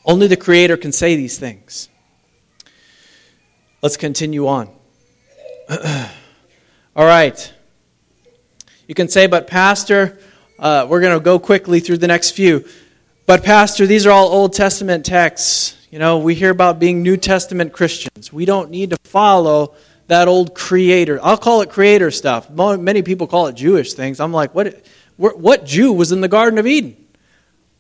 Only 0.09 0.27
the 0.27 0.39
Creator 0.39 0.79
can 0.79 0.91
say 0.91 1.17
these 1.17 1.39
things. 1.39 1.91
Let's 3.83 3.99
continue 3.99 4.49
on. 4.49 4.71
All 6.97 7.05
right. 7.05 7.53
You 8.87 8.95
can 8.95 9.09
say, 9.09 9.27
but 9.27 9.47
Pastor, 9.47 10.19
uh, 10.59 10.87
we're 10.89 11.03
going 11.03 11.17
to 11.17 11.23
go 11.23 11.39
quickly 11.39 11.81
through 11.81 11.99
the 11.99 12.07
next 12.07 12.31
few. 12.31 12.65
But, 13.27 13.45
Pastor, 13.45 13.87
these 13.87 14.07
are 14.07 14.11
all 14.11 14.29
Old 14.29 14.55
Testament 14.55 15.05
texts. 15.05 15.77
You 15.91 15.99
know, 15.99 16.17
we 16.17 16.35
hear 16.35 16.49
about 16.49 16.79
being 16.79 17.03
New 17.03 17.19
Testament 17.19 17.75
Christians. 17.75 18.33
We 18.33 18.47
don't 18.47 18.71
need 18.71 18.91
to 18.91 18.97
follow 19.05 19.75
that 20.07 20.27
old 20.27 20.55
creator. 20.55 21.21
I'll 21.23 21.37
call 21.37 21.61
it 21.61 21.69
creator 21.69 22.11
stuff. 22.11 22.49
Many 22.49 23.03
people 23.03 23.27
call 23.27 23.49
it 23.49 23.55
Jewish 23.55 23.93
things. 23.93 24.19
I'm 24.21 24.33
like, 24.33 24.55
what, 24.55 24.83
what 25.19 25.67
Jew 25.67 25.93
was 25.93 26.11
in 26.11 26.23
the 26.23 26.29
Garden 26.29 26.59
of 26.59 26.67
Eden? 26.67 26.97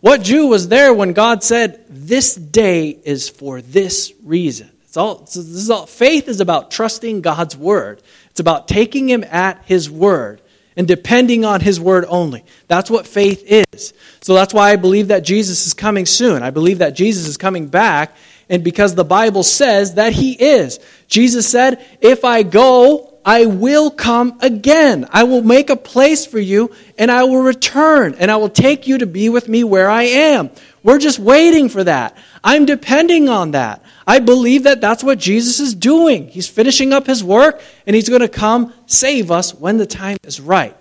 What 0.00 0.22
Jew 0.22 0.46
was 0.46 0.68
there 0.68 0.94
when 0.94 1.12
God 1.12 1.42
said, 1.42 1.84
This 1.88 2.34
day 2.34 2.90
is 2.90 3.28
for 3.28 3.60
this 3.60 4.12
reason? 4.22 4.70
It's 4.84 4.96
all, 4.96 5.16
this 5.16 5.36
is 5.36 5.70
all, 5.70 5.86
faith 5.86 6.28
is 6.28 6.40
about 6.40 6.70
trusting 6.70 7.20
God's 7.20 7.56
word. 7.56 8.00
It's 8.30 8.40
about 8.40 8.68
taking 8.68 9.08
Him 9.08 9.24
at 9.24 9.62
His 9.64 9.90
word 9.90 10.40
and 10.76 10.86
depending 10.86 11.44
on 11.44 11.60
His 11.60 11.80
word 11.80 12.04
only. 12.08 12.44
That's 12.68 12.88
what 12.88 13.06
faith 13.06 13.42
is. 13.44 13.92
So 14.20 14.34
that's 14.34 14.54
why 14.54 14.70
I 14.70 14.76
believe 14.76 15.08
that 15.08 15.24
Jesus 15.24 15.66
is 15.66 15.74
coming 15.74 16.06
soon. 16.06 16.44
I 16.44 16.50
believe 16.50 16.78
that 16.78 16.94
Jesus 16.94 17.26
is 17.26 17.36
coming 17.36 17.66
back, 17.66 18.16
and 18.48 18.62
because 18.62 18.94
the 18.94 19.04
Bible 19.04 19.42
says 19.42 19.94
that 19.94 20.12
He 20.12 20.32
is. 20.32 20.78
Jesus 21.08 21.48
said, 21.48 21.84
If 22.00 22.24
I 22.24 22.44
go, 22.44 23.07
I 23.28 23.44
will 23.44 23.90
come 23.90 24.38
again. 24.40 25.06
I 25.10 25.24
will 25.24 25.42
make 25.42 25.68
a 25.68 25.76
place 25.76 26.24
for 26.24 26.38
you, 26.38 26.74
and 26.96 27.10
I 27.10 27.24
will 27.24 27.42
return, 27.42 28.14
and 28.18 28.30
I 28.30 28.36
will 28.36 28.48
take 28.48 28.86
you 28.86 28.96
to 28.96 29.06
be 29.06 29.28
with 29.28 29.50
me 29.50 29.64
where 29.64 29.90
I 29.90 30.04
am. 30.04 30.48
We're 30.82 30.98
just 30.98 31.18
waiting 31.18 31.68
for 31.68 31.84
that. 31.84 32.16
I'm 32.42 32.64
depending 32.64 33.28
on 33.28 33.50
that. 33.50 33.84
I 34.06 34.20
believe 34.20 34.62
that 34.62 34.80
that's 34.80 35.04
what 35.04 35.18
Jesus 35.18 35.60
is 35.60 35.74
doing. 35.74 36.28
He's 36.28 36.48
finishing 36.48 36.94
up 36.94 37.06
his 37.06 37.22
work 37.22 37.60
and 37.86 37.94
he's 37.94 38.08
going 38.08 38.22
to 38.22 38.28
come 38.28 38.72
save 38.86 39.30
us 39.30 39.52
when 39.52 39.76
the 39.76 39.84
time 39.84 40.16
is 40.22 40.40
right. 40.40 40.74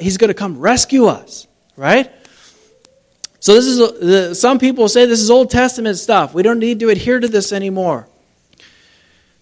he's 0.00 0.16
going 0.16 0.28
to 0.28 0.34
come 0.34 0.58
rescue 0.58 1.04
us, 1.04 1.46
right? 1.76 2.10
So 3.38 3.54
this 3.54 3.66
is 3.66 3.80
uh, 3.80 4.34
some 4.34 4.58
people 4.58 4.88
say 4.88 5.06
this 5.06 5.20
is 5.20 5.30
Old 5.30 5.48
Testament 5.48 5.96
stuff. 5.98 6.34
We 6.34 6.42
don't 6.42 6.58
need 6.58 6.80
to 6.80 6.88
adhere 6.88 7.20
to 7.20 7.28
this 7.28 7.52
anymore. 7.52 8.08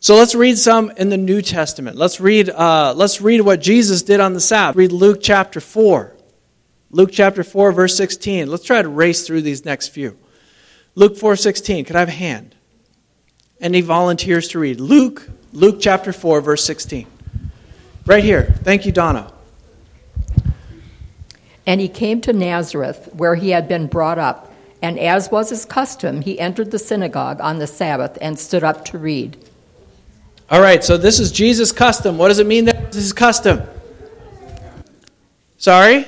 So 0.03 0.17
let's 0.17 0.35
read 0.35 0.59
some 0.59 0.91
in 0.97 1.11
the 1.11 1.17
New 1.17 1.43
Testament. 1.43 1.97
Let's 1.97 2.21
read, 2.21 2.51
uh, 2.51 2.93
let's 2.97 3.21
read 3.21 3.43
what 3.43 3.61
Jesus 3.61 4.03
did 4.03 4.19
on 4.19 4.33
the 4.33 4.41
Sabbath. 4.41 4.75
Read 4.75 4.91
Luke 4.91 5.21
chapter 5.23 5.61
4. 5.61 6.12
Luke 6.91 7.11
chapter 7.12 7.45
4, 7.45 7.71
verse 7.71 7.97
16. 7.99 8.51
Let's 8.51 8.65
try 8.65 8.83
to 8.83 8.88
race 8.88 9.25
through 9.25 9.43
these 9.43 9.65
next 9.65 9.88
few. 9.88 10.19
Luke 10.97 11.17
4, 11.17 11.37
16. 11.37 11.85
Could 11.85 11.95
I 11.95 12.01
have 12.01 12.09
a 12.09 12.11
hand? 12.11 12.57
Any 13.61 13.81
volunteers 13.81 14.49
to 14.49 14.59
read? 14.59 14.81
Luke, 14.81 15.31
Luke 15.53 15.77
chapter 15.79 16.12
4, 16.12 16.41
verse 16.41 16.65
16. 16.65 17.07
Right 18.05 18.25
here. 18.25 18.57
Thank 18.65 18.85
you, 18.85 18.91
Donna. 18.91 19.33
And 21.65 21.81
he 21.81 21.87
came 21.87 22.21
to 22.23 22.33
Nazareth, 22.33 23.09
where 23.12 23.37
he 23.37 23.51
had 23.51 23.69
been 23.69 23.87
brought 23.87 24.19
up. 24.19 24.53
And 24.83 24.99
as 24.99 25.31
was 25.31 25.51
his 25.51 25.65
custom, 25.65 26.23
he 26.23 26.41
entered 26.41 26.73
the 26.73 26.81
synagogue 26.81 27.41
on 27.41 27.61
the 27.61 27.69
Sabbath 27.69 28.19
and 28.21 28.37
stood 28.37 28.65
up 28.65 28.85
to 28.87 28.99
read. 28.99 29.37
All 30.53 30.61
right, 30.61 30.85
so 30.85 30.99
this 30.99 31.19
is 31.19 31.33
Jesus' 31.33 31.73
custom. 31.73 32.19
What 32.19 32.29
does 32.29 32.38
it 32.38 32.47
mean 32.47 32.67
that 32.67 32.93
this 32.93 33.05
is 33.05 33.15
custom? 33.15 33.62
Sorry? 35.57 36.05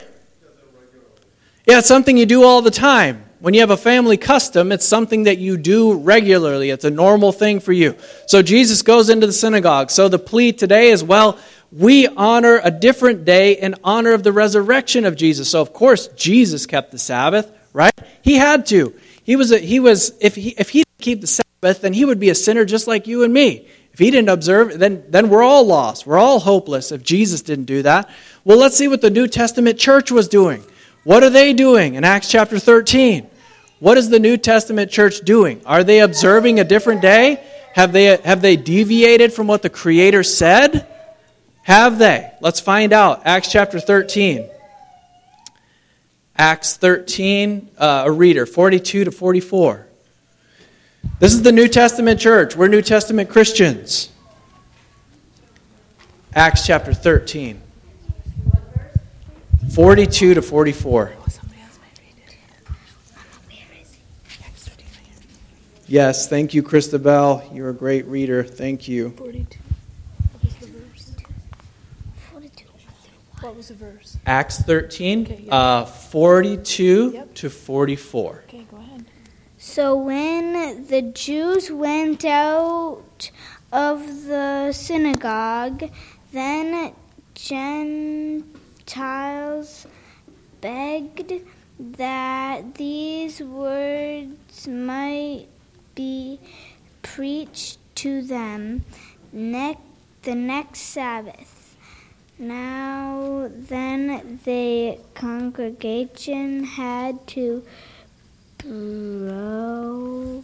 Yeah, 1.67 1.79
it's 1.79 1.89
something 1.89 2.19
you 2.19 2.27
do 2.27 2.45
all 2.45 2.61
the 2.61 2.71
time. 2.71 3.25
When 3.39 3.55
you 3.55 3.61
have 3.61 3.71
a 3.71 3.79
family 3.79 4.19
custom, 4.19 4.71
it's 4.71 4.85
something 4.85 5.23
that 5.23 5.39
you 5.39 5.57
do 5.57 5.95
regularly. 5.95 6.69
It's 6.69 6.85
a 6.85 6.91
normal 6.91 7.33
thing 7.33 7.59
for 7.59 7.73
you. 7.73 7.97
So 8.27 8.43
Jesus 8.43 8.83
goes 8.83 9.09
into 9.09 9.27
the 9.27 9.33
synagogue. 9.33 9.91
So 9.91 10.11
the 10.11 10.19
plea 10.19 10.53
today 10.53 10.91
is 10.91 11.03
well, 11.03 11.39
we 11.73 12.07
honor 12.07 12.61
a 12.63 12.71
different 12.71 13.25
day 13.25 13.53
in 13.53 13.77
honor 13.83 14.13
of 14.13 14.25
the 14.25 14.33
resurrection 14.33 15.07
of 15.07 15.17
Jesus. 15.17 15.49
So 15.49 15.63
of 15.63 15.73
course 15.73 16.09
Jesus 16.09 16.67
kept 16.67 16.93
the 16.93 16.99
Sabbath, 16.99 17.51
right? 17.73 17.99
He 18.21 18.35
had 18.35 18.67
to. 18.67 18.95
He 19.23 19.37
was 19.37 19.53
a, 19.53 19.59
he 19.59 19.81
was 19.81 20.13
if 20.21 20.35
he 20.35 20.51
if 20.59 20.69
he 20.69 20.81
didn't 20.81 21.01
keep 21.01 21.23
the 21.23 21.27
Sabbath, 21.27 21.81
then 21.81 21.95
he 21.95 22.05
would 22.05 22.21
be 22.21 22.29
a 22.29 22.35
sinner 22.35 22.67
just 22.67 22.87
like 22.87 23.07
you 23.07 23.25
and 23.25 23.33
me. 23.33 23.69
If 23.95 24.01
he 24.01 24.11
didn't 24.11 24.29
observe, 24.29 24.77
then, 24.77 25.05
then 25.09 25.29
we're 25.29 25.45
all 25.45 25.65
lost. 25.65 26.05
We're 26.05 26.19
all 26.19 26.41
hopeless 26.41 26.91
if 26.91 27.05
Jesus 27.05 27.43
didn't 27.43 27.67
do 27.67 27.83
that. 27.83 28.11
Well, 28.45 28.59
let's 28.59 28.77
see 28.77 28.89
what 28.89 29.01
the 29.01 29.09
New 29.09 29.29
Testament 29.29 29.79
church 29.79 30.11
was 30.11 30.27
doing. 30.27 30.65
What 31.05 31.23
are 31.23 31.31
they 31.31 31.53
doing 31.53 31.95
in 31.95 32.03
Acts 32.03 32.29
chapter 32.29 32.59
13? 32.59 33.31
What 33.79 33.97
is 33.97 34.09
the 34.11 34.19
New 34.19 34.37
Testament 34.37 34.91
church 34.91 35.21
doing? 35.21 35.63
Are 35.65 35.85
they 35.85 36.01
observing 36.01 36.59
a 36.59 36.65
different 36.65 37.03
day? 37.03 37.41
Have 37.75 37.93
they, 37.93 38.17
have 38.17 38.43
they 38.43 38.57
deviated 38.57 39.33
from 39.33 39.47
what 39.47 39.63
the 39.63 39.71
Creator 39.71 40.25
said? 40.25 40.89
Have 41.63 41.99
they? 41.99 42.33
Let's 42.41 42.59
find 42.59 42.93
out. 42.93 43.23
Acts 43.25 43.53
chapter 43.53 43.79
13. 43.79 44.51
Acts 46.37 46.77
13, 46.79 47.71
uh, 47.79 48.03
a 48.07 48.11
reader, 48.11 48.45
42 48.45 49.05
to 49.05 49.13
44. 49.13 49.87
This 51.25 51.33
is 51.33 51.41
the 51.41 51.53
New 51.53 51.69
Testament 51.69 52.21
church. 52.21 52.55
We're 52.55 52.69
New 52.69 52.83
Testament 52.83 53.31
Christians. 53.31 54.11
Acts 56.35 56.67
chapter 56.67 56.93
13, 56.93 57.63
42 59.73 60.35
to 60.35 60.43
44. 60.43 61.15
Yes, 65.87 66.29
thank 66.29 66.53
you, 66.53 66.63
Christabel. 66.63 67.43
You're 67.55 67.71
a 67.71 67.75
great 67.75 68.05
reader. 68.05 68.45
Thank 68.45 68.87
you. 68.87 69.09
42. 69.17 69.59
What 73.41 73.57
was 73.57 73.69
the 73.69 73.75
verse? 73.75 74.19
Acts 74.27 74.61
13, 74.61 75.23
okay, 75.23 75.49
uh, 75.51 75.87
42 75.87 77.13
yep. 77.15 77.35
to 77.37 77.49
44. 77.49 78.45
Okay. 78.47 78.65
So 79.67 79.97
when 79.97 80.53
the 80.89 81.01
Jews 81.01 81.71
went 81.71 82.23
out 82.23 83.31
of 83.73 84.27
the 84.27 84.73
synagogue, 84.73 85.91
then 86.33 86.93
Gentiles 87.35 88.45
begged 90.61 91.33
that 91.81 92.75
these 92.75 93.41
words 93.41 94.69
might 94.69 95.47
be 95.95 96.39
preached 97.01 97.79
to 97.97 98.21
them 98.21 98.85
ne- 99.33 99.79
the 100.25 100.35
next 100.35 100.81
Sabbath. 100.81 101.75
Now 102.39 103.49
then, 103.51 104.41
the 104.45 104.99
congregation 105.15 106.65
had 106.65 107.27
to 107.29 107.65
bro- 108.65 110.43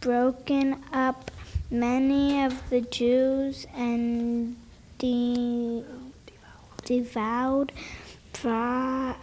broken 0.00 0.82
up 0.92 1.30
many 1.70 2.42
of 2.44 2.54
the 2.70 2.80
Jews 2.80 3.66
and 3.74 4.56
de- 4.98 5.84
devoured 6.84 7.72
pra- 8.32 9.14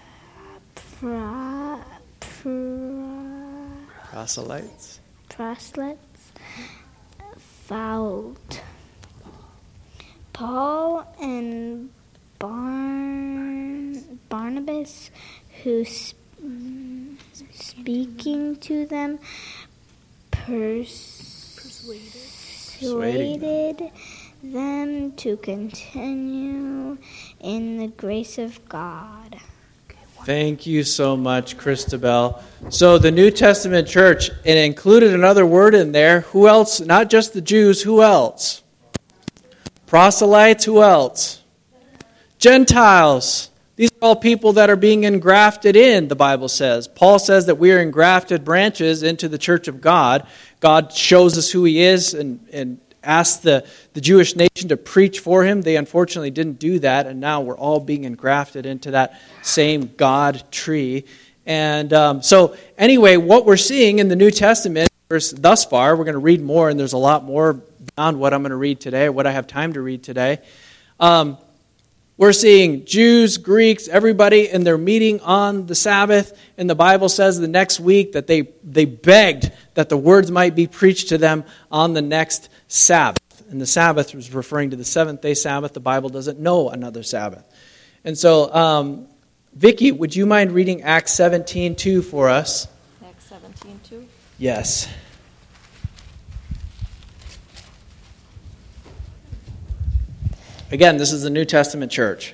pra- 0.75 1.79
pra- 2.19 3.67
proselytes. 4.11 4.99
Proselytes 5.29 6.31
fouled. 7.67 8.59
Paul 10.33 11.05
and 11.21 11.89
Barn- 12.39 14.19
Barnabas, 14.29 15.11
who 15.63 15.85
speaking 17.51 18.55
to 18.57 18.85
them, 18.85 19.19
persuaded 20.31 21.11
them 24.43 25.11
to 25.13 25.37
continue 25.37 26.97
in 27.39 27.77
the 27.77 27.87
grace 27.87 28.37
of 28.37 28.67
God. 28.67 29.39
Thank 30.25 30.65
you 30.65 30.83
so 30.83 31.17
much, 31.17 31.57
Christabel. 31.57 32.41
So, 32.69 32.97
the 32.97 33.11
New 33.11 33.29
Testament 33.29 33.87
church, 33.87 34.29
it 34.45 34.57
included 34.57 35.13
another 35.13 35.45
word 35.45 35.75
in 35.75 35.91
there. 35.91 36.21
Who 36.21 36.47
else? 36.47 36.79
Not 36.79 37.09
just 37.09 37.33
the 37.33 37.41
Jews, 37.41 37.81
who 37.81 38.01
else? 38.01 38.63
Proselytes, 39.85 40.63
who 40.63 40.81
else? 40.81 41.41
Gentiles. 42.39 43.49
These 43.75 43.89
are 43.91 44.05
all 44.05 44.15
people 44.15 44.53
that 44.53 44.69
are 44.69 44.75
being 44.75 45.03
engrafted 45.03 45.75
in, 45.75 46.07
the 46.07 46.15
Bible 46.15 46.47
says. 46.47 46.87
Paul 46.87 47.17
says 47.17 47.47
that 47.47 47.55
we 47.55 47.71
are 47.71 47.79
engrafted 47.79 48.45
branches 48.45 49.01
into 49.01 49.27
the 49.27 49.39
church 49.39 49.67
of 49.67 49.81
God. 49.81 50.27
God 50.59 50.93
shows 50.93 51.37
us 51.39 51.49
who 51.49 51.63
He 51.63 51.81
is 51.81 52.13
and, 52.13 52.45
and 52.53 52.79
asks 53.03 53.37
the, 53.37 53.65
the 53.93 54.01
Jewish 54.01 54.35
nation 54.35 54.69
to 54.69 54.77
preach 54.77 55.21
for 55.21 55.43
Him. 55.43 55.63
They 55.63 55.75
unfortunately 55.75 56.29
didn't 56.29 56.59
do 56.59 56.77
that, 56.79 57.07
and 57.07 57.19
now 57.19 57.41
we're 57.41 57.57
all 57.57 57.79
being 57.79 58.03
engrafted 58.03 58.67
into 58.67 58.91
that 58.91 59.19
same 59.41 59.91
God 59.97 60.43
tree. 60.51 61.05
And 61.47 61.91
um, 61.93 62.21
so, 62.21 62.55
anyway, 62.77 63.17
what 63.17 63.45
we're 63.45 63.57
seeing 63.57 63.97
in 63.97 64.07
the 64.07 64.15
New 64.15 64.31
Testament 64.31 64.89
thus 65.09 65.65
far, 65.65 65.95
we're 65.95 66.05
going 66.05 66.13
to 66.13 66.19
read 66.19 66.41
more, 66.41 66.69
and 66.69 66.79
there's 66.79 66.93
a 66.93 66.97
lot 66.97 67.23
more 67.23 67.53
beyond 67.95 68.19
what 68.19 68.35
I'm 68.35 68.43
going 68.43 68.51
to 68.51 68.55
read 68.55 68.79
today, 68.79 69.09
what 69.09 69.25
I 69.25 69.31
have 69.31 69.47
time 69.47 69.73
to 69.73 69.81
read 69.81 70.03
today. 70.03 70.39
Um, 70.99 71.37
we're 72.15 72.33
seeing 72.33 72.85
Jews, 72.85 73.37
Greeks, 73.37 73.87
everybody 73.87 74.47
in 74.47 74.63
their 74.63 74.77
meeting 74.77 75.19
on 75.21 75.65
the 75.65 75.73
Sabbath. 75.73 76.39
And 76.57 76.69
the 76.69 76.75
Bible 76.75 77.09
says 77.09 77.39
the 77.39 77.47
next 77.47 77.79
week 77.79 78.11
that 78.11 78.27
they, 78.27 78.49
they 78.63 78.85
begged 78.85 79.51
that 79.73 79.89
the 79.89 79.97
words 79.97 80.29
might 80.29 80.55
be 80.55 80.67
preached 80.67 81.09
to 81.09 81.17
them 81.17 81.43
on 81.71 81.93
the 81.93 82.03
next 82.03 82.49
Sabbath. 82.67 83.19
And 83.49 83.59
the 83.59 83.65
Sabbath 83.65 84.13
was 84.13 84.31
referring 84.33 84.69
to 84.71 84.75
the 84.75 84.85
seventh 84.85 85.21
day 85.21 85.33
Sabbath. 85.33 85.73
The 85.73 85.79
Bible 85.79 86.09
doesn't 86.09 86.39
know 86.39 86.69
another 86.69 87.01
Sabbath. 87.01 87.47
And 88.03 88.17
so, 88.17 88.53
um, 88.53 89.07
Vicki, 89.53 89.91
would 89.91 90.15
you 90.15 90.25
mind 90.25 90.51
reading 90.51 90.83
Acts 90.83 91.13
17 91.13 91.75
2 91.75 92.01
for 92.01 92.29
us? 92.29 92.67
Acts 93.03 93.25
17 93.25 93.79
2? 93.89 94.07
Yes. 94.37 94.87
Again, 100.73 100.97
this 100.97 101.13
is 101.13 101.21
the 101.23 101.29
New 101.29 101.45
Testament 101.45 101.91
church. 101.91 102.33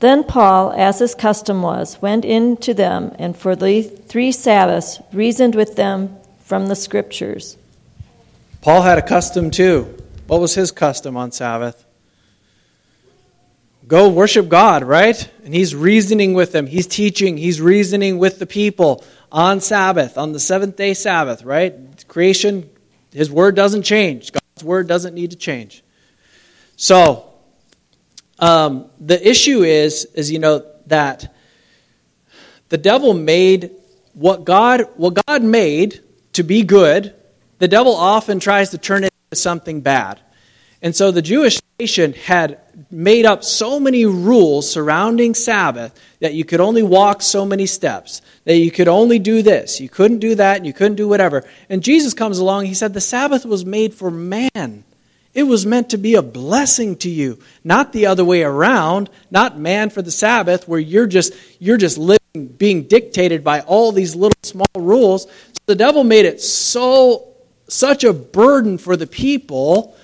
Then 0.00 0.24
Paul, 0.24 0.72
as 0.72 0.98
his 0.98 1.14
custom 1.14 1.62
was, 1.62 2.02
went 2.02 2.24
in 2.24 2.58
to 2.58 2.74
them 2.74 3.14
and 3.18 3.34
for 3.34 3.56
the 3.56 3.82
three 3.82 4.32
Sabbaths 4.32 5.00
reasoned 5.12 5.54
with 5.54 5.76
them 5.76 6.14
from 6.40 6.66
the 6.66 6.76
Scriptures. 6.76 7.56
Paul 8.60 8.82
had 8.82 8.98
a 8.98 9.02
custom 9.02 9.50
too. 9.50 9.96
What 10.26 10.40
was 10.40 10.54
his 10.54 10.70
custom 10.70 11.16
on 11.16 11.32
Sabbath? 11.32 11.86
go 13.86 14.08
worship 14.08 14.48
God, 14.48 14.84
right? 14.84 15.30
And 15.44 15.54
he's 15.54 15.74
reasoning 15.74 16.34
with 16.34 16.52
them. 16.52 16.66
He's 16.66 16.86
teaching. 16.86 17.36
He's 17.36 17.60
reasoning 17.60 18.18
with 18.18 18.38
the 18.38 18.46
people 18.46 19.04
on 19.30 19.60
Sabbath, 19.60 20.18
on 20.18 20.32
the 20.32 20.40
seventh 20.40 20.76
day 20.76 20.94
Sabbath, 20.94 21.42
right? 21.42 21.74
Creation, 22.08 22.70
his 23.12 23.30
word 23.30 23.54
doesn't 23.54 23.82
change. 23.82 24.32
God's 24.32 24.64
word 24.64 24.88
doesn't 24.88 25.14
need 25.14 25.30
to 25.30 25.36
change. 25.36 25.82
So, 26.82 27.30
um, 28.40 28.90
the 28.98 29.24
issue 29.24 29.62
is, 29.62 30.04
is 30.16 30.32
you 30.32 30.40
know 30.40 30.66
that 30.86 31.32
the 32.70 32.76
devil 32.76 33.14
made 33.14 33.70
what 34.14 34.44
God 34.44 34.88
what 34.96 35.24
God 35.24 35.44
made 35.44 36.00
to 36.32 36.42
be 36.42 36.64
good. 36.64 37.14
The 37.60 37.68
devil 37.68 37.94
often 37.94 38.40
tries 38.40 38.70
to 38.70 38.78
turn 38.78 39.04
it 39.04 39.12
into 39.30 39.40
something 39.40 39.80
bad. 39.80 40.18
And 40.82 40.96
so 40.96 41.12
the 41.12 41.22
Jewish 41.22 41.60
nation 41.78 42.14
had 42.14 42.58
made 42.90 43.26
up 43.26 43.44
so 43.44 43.78
many 43.78 44.04
rules 44.04 44.68
surrounding 44.68 45.34
Sabbath 45.34 45.96
that 46.18 46.34
you 46.34 46.44
could 46.44 46.60
only 46.60 46.82
walk 46.82 47.22
so 47.22 47.46
many 47.46 47.66
steps, 47.66 48.22
that 48.42 48.56
you 48.56 48.72
could 48.72 48.88
only 48.88 49.20
do 49.20 49.40
this, 49.42 49.80
you 49.80 49.88
couldn't 49.88 50.18
do 50.18 50.34
that, 50.34 50.56
and 50.56 50.66
you 50.66 50.72
couldn't 50.72 50.96
do 50.96 51.06
whatever. 51.06 51.44
And 51.68 51.80
Jesus 51.80 52.12
comes 52.12 52.40
along, 52.40 52.64
he 52.64 52.74
said, 52.74 52.92
The 52.92 53.00
Sabbath 53.00 53.46
was 53.46 53.64
made 53.64 53.94
for 53.94 54.10
man. 54.10 54.82
It 55.34 55.44
was 55.44 55.64
meant 55.64 55.90
to 55.90 55.98
be 55.98 56.14
a 56.14 56.22
blessing 56.22 56.96
to 56.96 57.08
you, 57.10 57.38
not 57.64 57.92
the 57.92 58.06
other 58.06 58.24
way 58.24 58.42
around, 58.42 59.08
not 59.30 59.58
man 59.58 59.88
for 59.88 60.02
the 60.02 60.10
Sabbath, 60.10 60.68
where 60.68 60.80
you're 60.80 61.06
just, 61.06 61.32
you're 61.58 61.78
just 61.78 61.96
living, 61.96 62.48
being 62.58 62.82
dictated 62.84 63.42
by 63.42 63.60
all 63.60 63.92
these 63.92 64.14
little 64.14 64.38
small 64.42 64.66
rules. 64.76 65.24
So 65.24 65.60
the 65.66 65.74
devil 65.74 66.04
made 66.04 66.26
it 66.26 66.40
so, 66.42 67.34
such 67.66 68.04
a 68.04 68.12
burden 68.12 68.76
for 68.76 68.94
the 68.94 69.06
people 69.06 69.96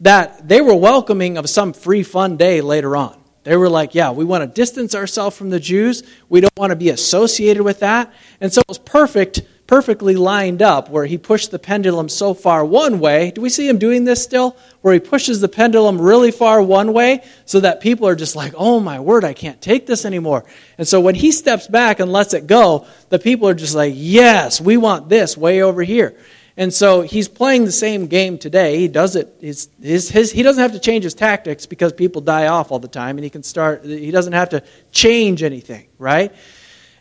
that 0.00 0.46
they 0.46 0.60
were 0.60 0.74
welcoming 0.74 1.38
of 1.38 1.48
some 1.48 1.72
free 1.72 2.02
fun 2.02 2.36
day 2.36 2.60
later 2.60 2.94
on. 2.94 3.18
They 3.44 3.56
were 3.56 3.70
like, 3.70 3.94
yeah, 3.94 4.10
we 4.10 4.24
want 4.24 4.42
to 4.42 4.46
distance 4.46 4.94
ourselves 4.94 5.36
from 5.36 5.50
the 5.50 5.60
Jews. 5.60 6.02
We 6.28 6.40
don't 6.40 6.56
want 6.56 6.70
to 6.70 6.76
be 6.76 6.90
associated 6.90 7.62
with 7.62 7.80
that. 7.80 8.12
And 8.40 8.52
so 8.52 8.60
it 8.60 8.68
was 8.68 8.78
perfect, 8.78 9.42
perfectly 9.66 10.14
lined 10.14 10.60
up 10.60 10.90
where 10.90 11.06
he 11.06 11.16
pushed 11.16 11.50
the 11.50 11.58
pendulum 11.58 12.08
so 12.08 12.34
far 12.34 12.64
one 12.64 13.00
way. 13.00 13.30
Do 13.30 13.40
we 13.40 13.48
see 13.48 13.66
him 13.66 13.78
doing 13.78 14.04
this 14.04 14.22
still? 14.22 14.56
Where 14.82 14.92
he 14.92 15.00
pushes 15.00 15.40
the 15.40 15.48
pendulum 15.48 16.00
really 16.00 16.30
far 16.30 16.62
one 16.62 16.92
way 16.92 17.24
so 17.46 17.60
that 17.60 17.80
people 17.80 18.06
are 18.06 18.14
just 18.14 18.36
like, 18.36 18.52
oh 18.56 18.78
my 18.78 19.00
word, 19.00 19.24
I 19.24 19.32
can't 19.32 19.60
take 19.62 19.86
this 19.86 20.04
anymore. 20.04 20.44
And 20.76 20.86
so 20.86 21.00
when 21.00 21.14
he 21.14 21.32
steps 21.32 21.66
back 21.66 21.98
and 21.98 22.12
lets 22.12 22.34
it 22.34 22.46
go, 22.46 22.86
the 23.08 23.18
people 23.18 23.48
are 23.48 23.54
just 23.54 23.74
like, 23.74 23.94
yes, 23.96 24.60
we 24.60 24.76
want 24.76 25.08
this 25.08 25.36
way 25.36 25.62
over 25.62 25.82
here. 25.82 26.14
And 26.56 26.72
so 26.72 27.00
he's 27.00 27.26
playing 27.26 27.64
the 27.64 27.72
same 27.72 28.06
game 28.06 28.38
today. 28.38 28.78
He 28.78 28.86
does 28.86 29.16
it. 29.16 29.34
His, 29.40 29.68
his, 29.82 30.30
he 30.30 30.42
doesn't 30.44 30.62
have 30.62 30.72
to 30.72 30.78
change 30.78 31.02
his 31.02 31.14
tactics 31.14 31.66
because 31.66 31.92
people 31.92 32.20
die 32.20 32.46
off 32.46 32.70
all 32.70 32.78
the 32.78 32.86
time, 32.86 33.16
and 33.16 33.24
he 33.24 33.30
can 33.30 33.42
start. 33.42 33.84
He 33.84 34.12
doesn't 34.12 34.34
have 34.34 34.50
to 34.50 34.62
change 34.92 35.42
anything, 35.42 35.88
right? 35.98 36.32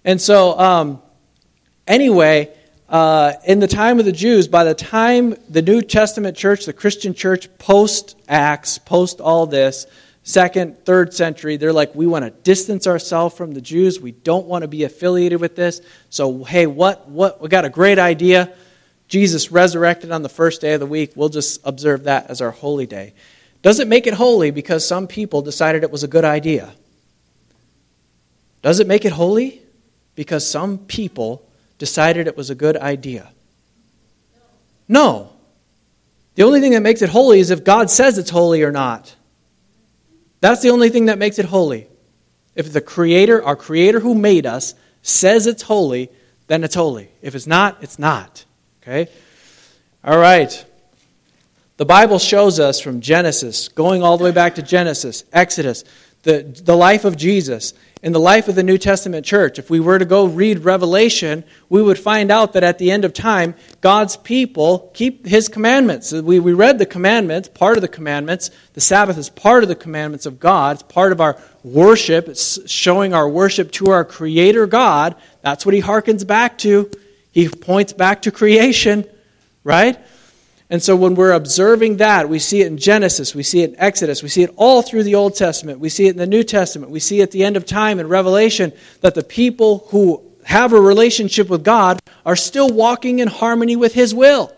And 0.03 0.19
so, 0.19 0.57
um, 0.57 1.02
anyway, 1.87 2.53
uh, 2.89 3.33
in 3.45 3.59
the 3.59 3.67
time 3.67 3.99
of 3.99 4.05
the 4.05 4.11
Jews, 4.11 4.47
by 4.47 4.63
the 4.63 4.73
time 4.73 5.35
the 5.49 5.61
New 5.61 5.81
Testament 5.81 6.37
church, 6.37 6.65
the 6.65 6.73
Christian 6.73 7.13
church, 7.13 7.49
post 7.57 8.17
Acts, 8.27 8.77
post 8.77 9.21
all 9.21 9.45
this, 9.45 9.87
second, 10.23 10.85
third 10.85 11.13
century, 11.13 11.57
they're 11.57 11.73
like, 11.73 11.93
we 11.95 12.07
want 12.07 12.23
to 12.25 12.31
distance 12.31 12.87
ourselves 12.87 13.35
from 13.35 13.53
the 13.53 13.61
Jews. 13.61 13.99
We 13.99 14.11
don't 14.11 14.45
want 14.45 14.61
to 14.61 14.67
be 14.67 14.83
affiliated 14.83 15.41
with 15.41 15.55
this. 15.55 15.81
So, 16.09 16.43
hey, 16.43 16.65
what, 16.65 17.09
what, 17.09 17.41
we 17.41 17.49
got 17.49 17.65
a 17.65 17.69
great 17.69 17.99
idea 17.99 18.53
Jesus 19.13 19.51
resurrected 19.51 20.11
on 20.11 20.23
the 20.23 20.29
first 20.29 20.59
day 20.59 20.73
of 20.73 20.79
the 20.79 20.87
week, 20.87 21.11
we'll 21.15 21.29
just 21.29 21.61
observe 21.63 22.05
that 22.05 22.31
as 22.31 22.41
our 22.41 22.49
holy 22.49 22.87
day. 22.87 23.13
Does 23.61 23.79
it 23.79 23.87
make 23.87 24.07
it 24.07 24.15
holy 24.15 24.49
because 24.49 24.87
some 24.87 25.05
people 25.05 25.43
decided 25.43 25.83
it 25.83 25.91
was 25.91 26.03
a 26.03 26.07
good 26.07 26.25
idea? 26.25 26.73
Does 28.63 28.79
it 28.79 28.87
make 28.87 29.05
it 29.05 29.11
holy 29.11 29.61
because 30.15 30.49
some 30.49 30.79
people 30.79 31.47
decided 31.83 32.27
it 32.27 32.37
was 32.37 32.49
a 32.49 32.55
good 32.55 32.77
idea? 32.77 33.29
No. 34.87 35.33
The 36.35 36.43
only 36.43 36.61
thing 36.61 36.71
that 36.71 36.81
makes 36.81 37.01
it 37.01 37.09
holy 37.09 37.41
is 37.41 37.51
if 37.51 37.65
God 37.65 37.91
says 37.91 38.17
it's 38.17 38.29
holy 38.29 38.63
or 38.63 38.71
not. 38.71 39.13
That's 40.39 40.61
the 40.61 40.69
only 40.69 40.87
thing 40.87 41.07
that 41.07 41.17
makes 41.17 41.39
it 41.39 41.45
holy. 41.45 41.87
If 42.55 42.71
the 42.71 42.79
Creator, 42.79 43.43
our 43.43 43.57
Creator 43.57 43.99
who 43.99 44.15
made 44.15 44.45
us, 44.45 44.75
says 45.01 45.45
it's 45.45 45.63
holy, 45.63 46.09
then 46.47 46.63
it's 46.63 46.73
holy. 46.73 47.09
If 47.21 47.35
it's 47.35 47.47
not, 47.47 47.83
it's 47.83 47.99
not. 47.99 48.45
Okay? 48.81 49.11
All 50.05 50.17
right. 50.17 50.65
The 51.75 51.85
Bible 51.85 52.17
shows 52.17 52.61
us 52.61 52.79
from 52.79 53.01
Genesis, 53.01 53.67
going 53.67 54.03
all 54.03 54.17
the 54.17 54.23
way 54.23 54.31
back 54.31 54.55
to 54.55 54.61
Genesis, 54.61 55.25
Exodus, 55.33 55.83
the, 56.23 56.41
the 56.63 56.75
life 56.75 57.05
of 57.05 57.17
Jesus, 57.17 57.73
in 58.01 58.11
the 58.11 58.19
life 58.19 58.47
of 58.47 58.55
the 58.55 58.63
New 58.63 58.77
Testament 58.77 59.25
church. 59.25 59.59
If 59.59 59.69
we 59.69 59.79
were 59.79 59.99
to 59.99 60.05
go 60.05 60.25
read 60.25 60.59
Revelation, 60.59 61.43
we 61.69 61.81
would 61.81 61.99
find 61.99 62.31
out 62.31 62.53
that 62.53 62.63
at 62.63 62.77
the 62.77 62.91
end 62.91 63.05
of 63.05 63.13
time, 63.13 63.55
God's 63.79 64.17
people 64.17 64.91
keep 64.93 65.25
His 65.25 65.47
commandments. 65.47 66.11
We, 66.11 66.39
we 66.39 66.53
read 66.53 66.79
the 66.79 66.85
commandments, 66.85 67.49
part 67.49 67.77
of 67.77 67.81
the 67.81 67.87
commandments. 67.87 68.51
The 68.73 68.81
Sabbath 68.81 69.17
is 69.17 69.29
part 69.29 69.63
of 69.63 69.69
the 69.69 69.75
commandments 69.75 70.25
of 70.25 70.39
God. 70.39 70.75
It's 70.75 70.83
part 70.83 71.11
of 71.11 71.21
our 71.21 71.37
worship. 71.63 72.27
It's 72.27 72.69
showing 72.69 73.13
our 73.13 73.27
worship 73.27 73.71
to 73.73 73.91
our 73.91 74.03
Creator 74.03 74.67
God. 74.67 75.15
That's 75.41 75.65
what 75.65 75.75
He 75.75 75.81
harkens 75.81 76.25
back 76.25 76.57
to. 76.59 76.89
He 77.31 77.49
points 77.49 77.93
back 77.93 78.23
to 78.23 78.31
creation, 78.31 79.05
right? 79.63 79.97
And 80.73 80.81
so 80.81 80.95
when 80.95 81.13
we're 81.13 81.33
observing 81.33 81.97
that, 81.97 82.27
we 82.27 82.39
see 82.39 82.61
it 82.61 82.65
in 82.65 82.79
Genesis, 82.79 83.35
we 83.35 83.43
see 83.43 83.61
it 83.61 83.69
in 83.69 83.79
Exodus, 83.79 84.23
we 84.23 84.29
see 84.29 84.41
it 84.41 84.49
all 84.55 84.81
through 84.81 85.03
the 85.03 85.13
Old 85.13 85.35
Testament, 85.35 85.77
we 85.77 85.87
see 85.87 86.07
it 86.07 86.13
in 86.13 86.17
the 86.17 86.25
New 86.25 86.41
Testament, 86.41 86.91
we 86.91 86.99
see 86.99 87.21
at 87.21 87.29
the 87.29 87.43
end 87.43 87.55
of 87.57 87.63
time 87.67 87.99
in 87.99 88.07
Revelation 88.07 88.73
that 89.01 89.13
the 89.13 89.21
people 89.21 89.85
who 89.89 90.23
have 90.45 90.73
a 90.73 90.81
relationship 90.81 91.47
with 91.47 91.63
God 91.63 91.99
are 92.25 92.35
still 92.35 92.73
walking 92.73 93.19
in 93.19 93.27
harmony 93.27 93.75
with 93.75 93.93
His 93.93 94.15
will. 94.15 94.51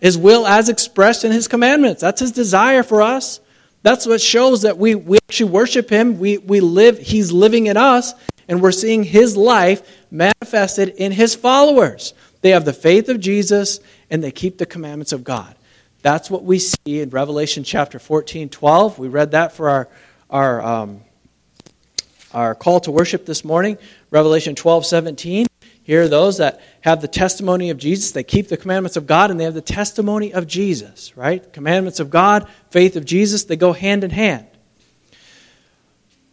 His 0.00 0.16
will 0.16 0.46
as 0.46 0.70
expressed 0.70 1.26
in 1.26 1.32
His 1.32 1.46
commandments. 1.46 2.00
That's 2.00 2.20
His 2.22 2.32
desire 2.32 2.82
for 2.82 3.02
us. 3.02 3.38
That's 3.82 4.06
what 4.06 4.22
shows 4.22 4.62
that 4.62 4.78
we, 4.78 4.94
we 4.94 5.18
actually 5.28 5.50
worship 5.50 5.90
Him. 5.90 6.18
We, 6.18 6.38
we 6.38 6.60
live, 6.60 6.98
He's 6.98 7.32
living 7.32 7.66
in 7.66 7.76
us, 7.76 8.14
and 8.48 8.62
we're 8.62 8.72
seeing 8.72 9.04
His 9.04 9.36
life 9.36 9.82
manifested 10.14 10.90
in 10.90 11.12
his 11.12 11.34
followers. 11.34 12.14
They 12.44 12.50
have 12.50 12.66
the 12.66 12.74
faith 12.74 13.08
of 13.08 13.20
Jesus 13.20 13.80
and 14.10 14.22
they 14.22 14.30
keep 14.30 14.58
the 14.58 14.66
commandments 14.66 15.12
of 15.12 15.24
God. 15.24 15.56
That's 16.02 16.30
what 16.30 16.44
we 16.44 16.58
see 16.58 17.00
in 17.00 17.08
Revelation 17.08 17.64
chapter 17.64 17.98
14, 17.98 18.50
12. 18.50 18.98
We 18.98 19.08
read 19.08 19.30
that 19.30 19.52
for 19.52 19.70
our, 19.70 19.88
our, 20.28 20.62
um, 20.62 21.00
our 22.34 22.54
call 22.54 22.80
to 22.80 22.90
worship 22.90 23.24
this 23.24 23.46
morning. 23.46 23.78
Revelation 24.10 24.54
12, 24.54 24.84
17. 24.84 25.46
Here 25.84 26.02
are 26.02 26.08
those 26.08 26.36
that 26.36 26.60
have 26.82 27.00
the 27.00 27.08
testimony 27.08 27.70
of 27.70 27.78
Jesus. 27.78 28.10
They 28.12 28.22
keep 28.22 28.48
the 28.48 28.58
commandments 28.58 28.98
of 28.98 29.06
God 29.06 29.30
and 29.30 29.40
they 29.40 29.44
have 29.44 29.54
the 29.54 29.62
testimony 29.62 30.34
of 30.34 30.46
Jesus, 30.46 31.16
right? 31.16 31.50
Commandments 31.54 31.98
of 31.98 32.10
God, 32.10 32.46
faith 32.68 32.94
of 32.96 33.06
Jesus, 33.06 33.44
they 33.44 33.56
go 33.56 33.72
hand 33.72 34.04
in 34.04 34.10
hand. 34.10 34.46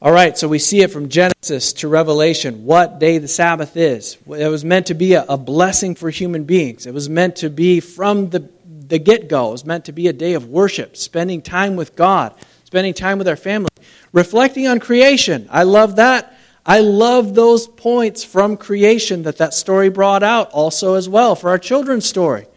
All 0.04 0.12
right, 0.12 0.36
so 0.36 0.48
we 0.48 0.58
see 0.58 0.82
it 0.82 0.90
from 0.90 1.10
Genesis 1.10 1.74
to 1.74 1.88
Revelation, 1.88 2.66
what 2.66 2.98
day 2.98 3.20
the 3.20 3.28
Sabbath 3.28 3.78
is. 3.78 4.18
It 4.26 4.48
was 4.48 4.66
meant 4.66 4.88
to 4.88 4.96
be 4.96 5.14
a, 5.14 5.24
a 5.30 5.38
blessing 5.38 5.94
for 5.94 6.10
human 6.10 6.44
beings. 6.44 6.88
It 6.88 6.94
was 6.96 7.08
meant 7.08 7.36
to 7.36 7.52
be 7.52 7.80
from 7.80 8.32
the, 8.32 8.50
the 8.66 8.98
get 8.98 9.28
go. 9.28 9.50
It 9.50 9.52
was 9.52 9.66
meant 9.66 9.86
to 9.86 9.92
be 9.92 10.08
a 10.08 10.14
day 10.14 10.34
of 10.34 10.48
worship, 10.48 10.98
spending 10.98 11.44
time 11.44 11.76
with 11.76 11.96
God, 11.96 12.34
spending 12.64 12.96
time 12.96 13.20
with 13.20 13.28
our 13.28 13.36
family, 13.36 13.70
reflecting 14.12 14.68
on 14.68 14.80
creation. 14.80 15.48
I 15.52 15.64
love 15.64 15.98
that. 15.98 16.36
I 16.66 16.80
love 16.80 17.36
those 17.36 17.68
points 17.68 18.24
from 18.24 18.58
creation 18.58 19.22
that 19.24 19.38
that 19.38 19.54
story 19.54 19.90
brought 19.90 20.24
out 20.24 20.50
also 20.50 20.96
as 20.96 21.08
well 21.08 21.36
for 21.36 21.52
our 21.52 21.60
children's 21.60 22.08
story. 22.08 22.48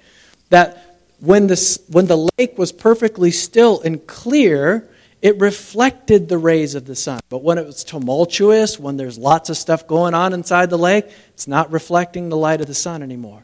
That 0.49 0.99
when 1.21 1.49
the, 1.49 1.79
when 1.91 2.07
the 2.07 2.27
lake 2.39 2.57
was 2.57 2.73
perfectly 2.73 3.31
still 3.31 3.83
and 3.83 4.07
clear, 4.07 4.89
it 5.25 5.41
reflected 5.41 6.29
the 6.29 6.37
rays 6.37 6.75
of 6.75 6.85
the 6.85 6.95
sun. 6.95 7.19
But 7.31 7.43
when 7.43 7.57
it 7.57 7.65
was 7.65 7.83
tumultuous, 7.83 8.79
when 8.79 8.99
there's 8.99 9.17
lots 9.17 9.49
of 9.49 9.57
stuff 9.57 9.87
going 9.87 10.13
on 10.13 10.35
inside 10.35 10.69
the 10.69 10.77
lake, 10.77 11.07
it's 11.29 11.49
not 11.49 11.73
reflecting 11.73 12.29
the 12.29 12.37
light 12.37 12.61
of 12.61 12.67
the 12.67 12.75
sun 12.75 13.03
anymore. 13.03 13.43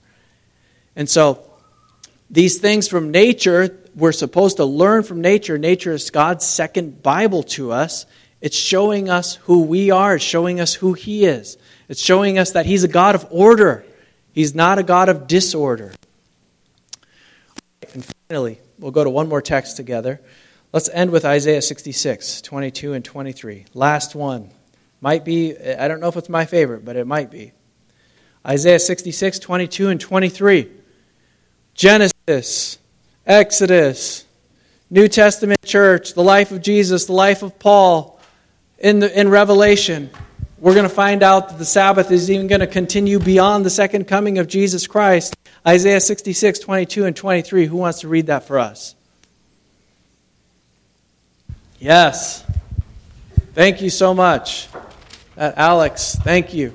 And 0.94 1.08
so, 1.08 1.42
these 2.28 2.58
things 2.58 2.86
from 2.86 3.10
nature, 3.10 3.80
we're 3.96 4.12
supposed 4.12 4.58
to 4.58 4.66
learn 4.66 5.04
from 5.04 5.22
nature. 5.22 5.56
Nature 5.56 5.92
is 5.92 6.10
God's 6.10 6.44
second 6.44 7.02
Bible 7.02 7.44
to 7.44 7.72
us. 7.72 8.04
It's 8.42 8.58
showing 8.58 9.08
us 9.08 9.36
who 9.36 9.62
we 9.62 9.90
are, 9.90 10.16
it's 10.16 10.24
showing 10.24 10.60
us 10.60 10.74
who 10.74 10.92
He 10.92 11.24
is. 11.24 11.56
It's 11.88 12.02
showing 12.02 12.38
us 12.38 12.52
that 12.52 12.66
He's 12.66 12.84
a 12.84 12.88
God 12.88 13.14
of 13.14 13.26
order, 13.30 13.86
He's 14.34 14.54
not 14.54 14.78
a 14.78 14.82
God 14.82 15.08
of 15.08 15.26
disorder. 15.26 15.94
And 17.94 18.04
finally, 18.28 18.60
we'll 18.78 18.90
go 18.90 19.02
to 19.02 19.08
one 19.08 19.30
more 19.30 19.40
text 19.40 19.78
together. 19.78 20.20
Let's 20.72 20.88
end 20.88 21.10
with 21.10 21.24
Isaiah 21.24 21.62
66, 21.62 22.42
22 22.42 22.92
and 22.92 23.04
23. 23.04 23.66
Last 23.74 24.14
one. 24.14 24.50
Might 25.00 25.24
be, 25.24 25.58
I 25.58 25.88
don't 25.88 25.98
know 25.98 26.08
if 26.08 26.16
it's 26.16 26.28
my 26.28 26.44
favorite, 26.44 26.84
but 26.84 26.94
it 26.94 27.06
might 27.06 27.30
be. 27.30 27.52
Isaiah 28.46 28.78
66, 28.78 29.40
22 29.40 29.88
and 29.88 30.00
23. 30.00 30.70
Genesis, 31.74 32.78
Exodus, 33.26 34.24
New 34.90 35.08
Testament 35.08 35.60
church, 35.62 36.14
the 36.14 36.22
life 36.22 36.52
of 36.52 36.62
Jesus, 36.62 37.06
the 37.06 37.14
life 37.14 37.42
of 37.42 37.58
Paul, 37.58 38.20
in, 38.78 39.00
the, 39.00 39.18
in 39.18 39.28
Revelation, 39.28 40.10
we're 40.58 40.74
going 40.74 40.88
to 40.88 40.94
find 40.94 41.22
out 41.22 41.48
that 41.48 41.58
the 41.58 41.64
Sabbath 41.64 42.12
is 42.12 42.30
even 42.30 42.46
going 42.46 42.60
to 42.60 42.66
continue 42.66 43.18
beyond 43.18 43.64
the 43.64 43.70
second 43.70 44.06
coming 44.06 44.38
of 44.38 44.46
Jesus 44.46 44.86
Christ. 44.86 45.34
Isaiah 45.66 46.00
66, 46.00 46.60
22, 46.60 47.06
and 47.06 47.16
23. 47.16 47.66
Who 47.66 47.76
wants 47.76 48.00
to 48.00 48.08
read 48.08 48.26
that 48.26 48.44
for 48.44 48.58
us? 48.58 48.94
Yes. 51.80 52.44
Thank 53.54 53.80
you 53.80 53.88
so 53.88 54.12
much. 54.12 54.68
Uh, 55.34 55.52
Alex, 55.56 56.14
thank 56.14 56.52
you. 56.52 56.74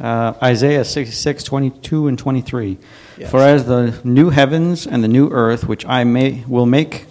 Uh, 0.00 0.34
Isaiah 0.42 0.84
66, 0.84 1.44
22 1.44 2.08
and 2.08 2.18
23. 2.18 2.78
Yes. 3.16 3.30
For 3.30 3.38
as 3.38 3.64
the 3.64 3.98
new 4.02 4.30
heavens 4.30 4.88
and 4.88 5.04
the 5.04 5.08
new 5.08 5.30
earth, 5.30 5.68
which 5.68 5.86
I 5.86 6.02
may, 6.02 6.42
will 6.48 6.66
make, 6.66 7.06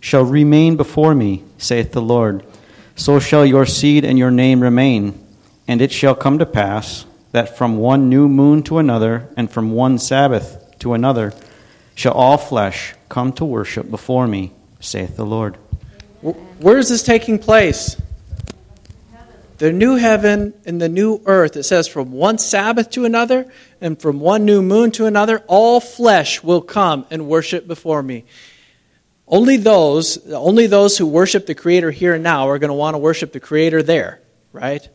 shall 0.00 0.22
remain 0.22 0.76
before 0.76 1.14
me, 1.14 1.42
saith 1.56 1.92
the 1.92 2.02
Lord, 2.02 2.44
so 2.94 3.18
shall 3.18 3.46
your 3.46 3.64
seed 3.64 4.04
and 4.04 4.18
your 4.18 4.30
name 4.30 4.62
remain. 4.62 5.18
And 5.66 5.80
it 5.80 5.90
shall 5.90 6.14
come 6.14 6.38
to 6.40 6.46
pass 6.46 7.06
that 7.32 7.56
from 7.56 7.78
one 7.78 8.10
new 8.10 8.28
moon 8.28 8.62
to 8.64 8.78
another, 8.78 9.28
and 9.34 9.50
from 9.50 9.72
one 9.72 9.98
Sabbath 9.98 10.78
to 10.80 10.92
another, 10.92 11.32
shall 11.96 12.12
all 12.12 12.38
flesh 12.38 12.94
come 13.08 13.32
to 13.32 13.44
worship 13.44 13.90
before 13.90 14.28
me, 14.28 14.52
saith 14.78 15.16
the 15.16 15.26
Lord. 15.26 15.56
Where 16.20 16.78
is 16.78 16.88
this 16.88 17.02
taking 17.02 17.38
place? 17.40 18.00
The 19.58 19.72
new 19.72 19.96
heaven 19.96 20.52
and 20.66 20.80
the 20.80 20.90
new 20.90 21.22
earth. 21.24 21.56
It 21.56 21.62
says 21.62 21.88
from 21.88 22.12
one 22.12 22.36
Sabbath 22.36 22.90
to 22.90 23.06
another 23.06 23.50
and 23.80 23.98
from 23.98 24.20
one 24.20 24.44
new 24.44 24.60
moon 24.60 24.90
to 24.92 25.06
another, 25.06 25.42
all 25.46 25.80
flesh 25.80 26.42
will 26.42 26.60
come 26.60 27.06
and 27.10 27.26
worship 27.26 27.66
before 27.66 28.02
me. 28.02 28.26
Only 29.26 29.56
those, 29.56 30.30
only 30.30 30.66
those 30.66 30.98
who 30.98 31.06
worship 31.06 31.46
the 31.46 31.54
Creator 31.54 31.90
here 31.90 32.14
and 32.14 32.22
now 32.22 32.48
are 32.50 32.58
going 32.58 32.68
to 32.68 32.74
want 32.74 32.94
to 32.94 32.98
worship 32.98 33.32
the 33.32 33.40
Creator 33.40 33.82
there, 33.82 34.20
right? 34.52 34.86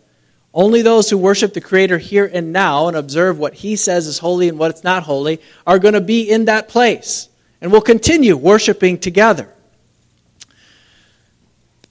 Only 0.53 0.81
those 0.81 1.09
who 1.09 1.17
worship 1.17 1.53
the 1.53 1.61
Creator 1.61 1.97
here 1.97 2.29
and 2.31 2.51
now 2.51 2.87
and 2.87 2.97
observe 2.97 3.39
what 3.39 3.53
He 3.53 3.75
says 3.75 4.05
is 4.07 4.19
holy 4.19 4.49
and 4.49 4.59
what 4.59 4.71
it's 4.71 4.83
not 4.83 5.03
holy 5.03 5.39
are 5.65 5.79
going 5.79 5.93
to 5.93 6.01
be 6.01 6.29
in 6.29 6.45
that 6.45 6.67
place 6.67 7.29
and 7.61 7.71
will 7.71 7.81
continue 7.81 8.35
worshiping 8.35 8.97
together. 8.99 9.49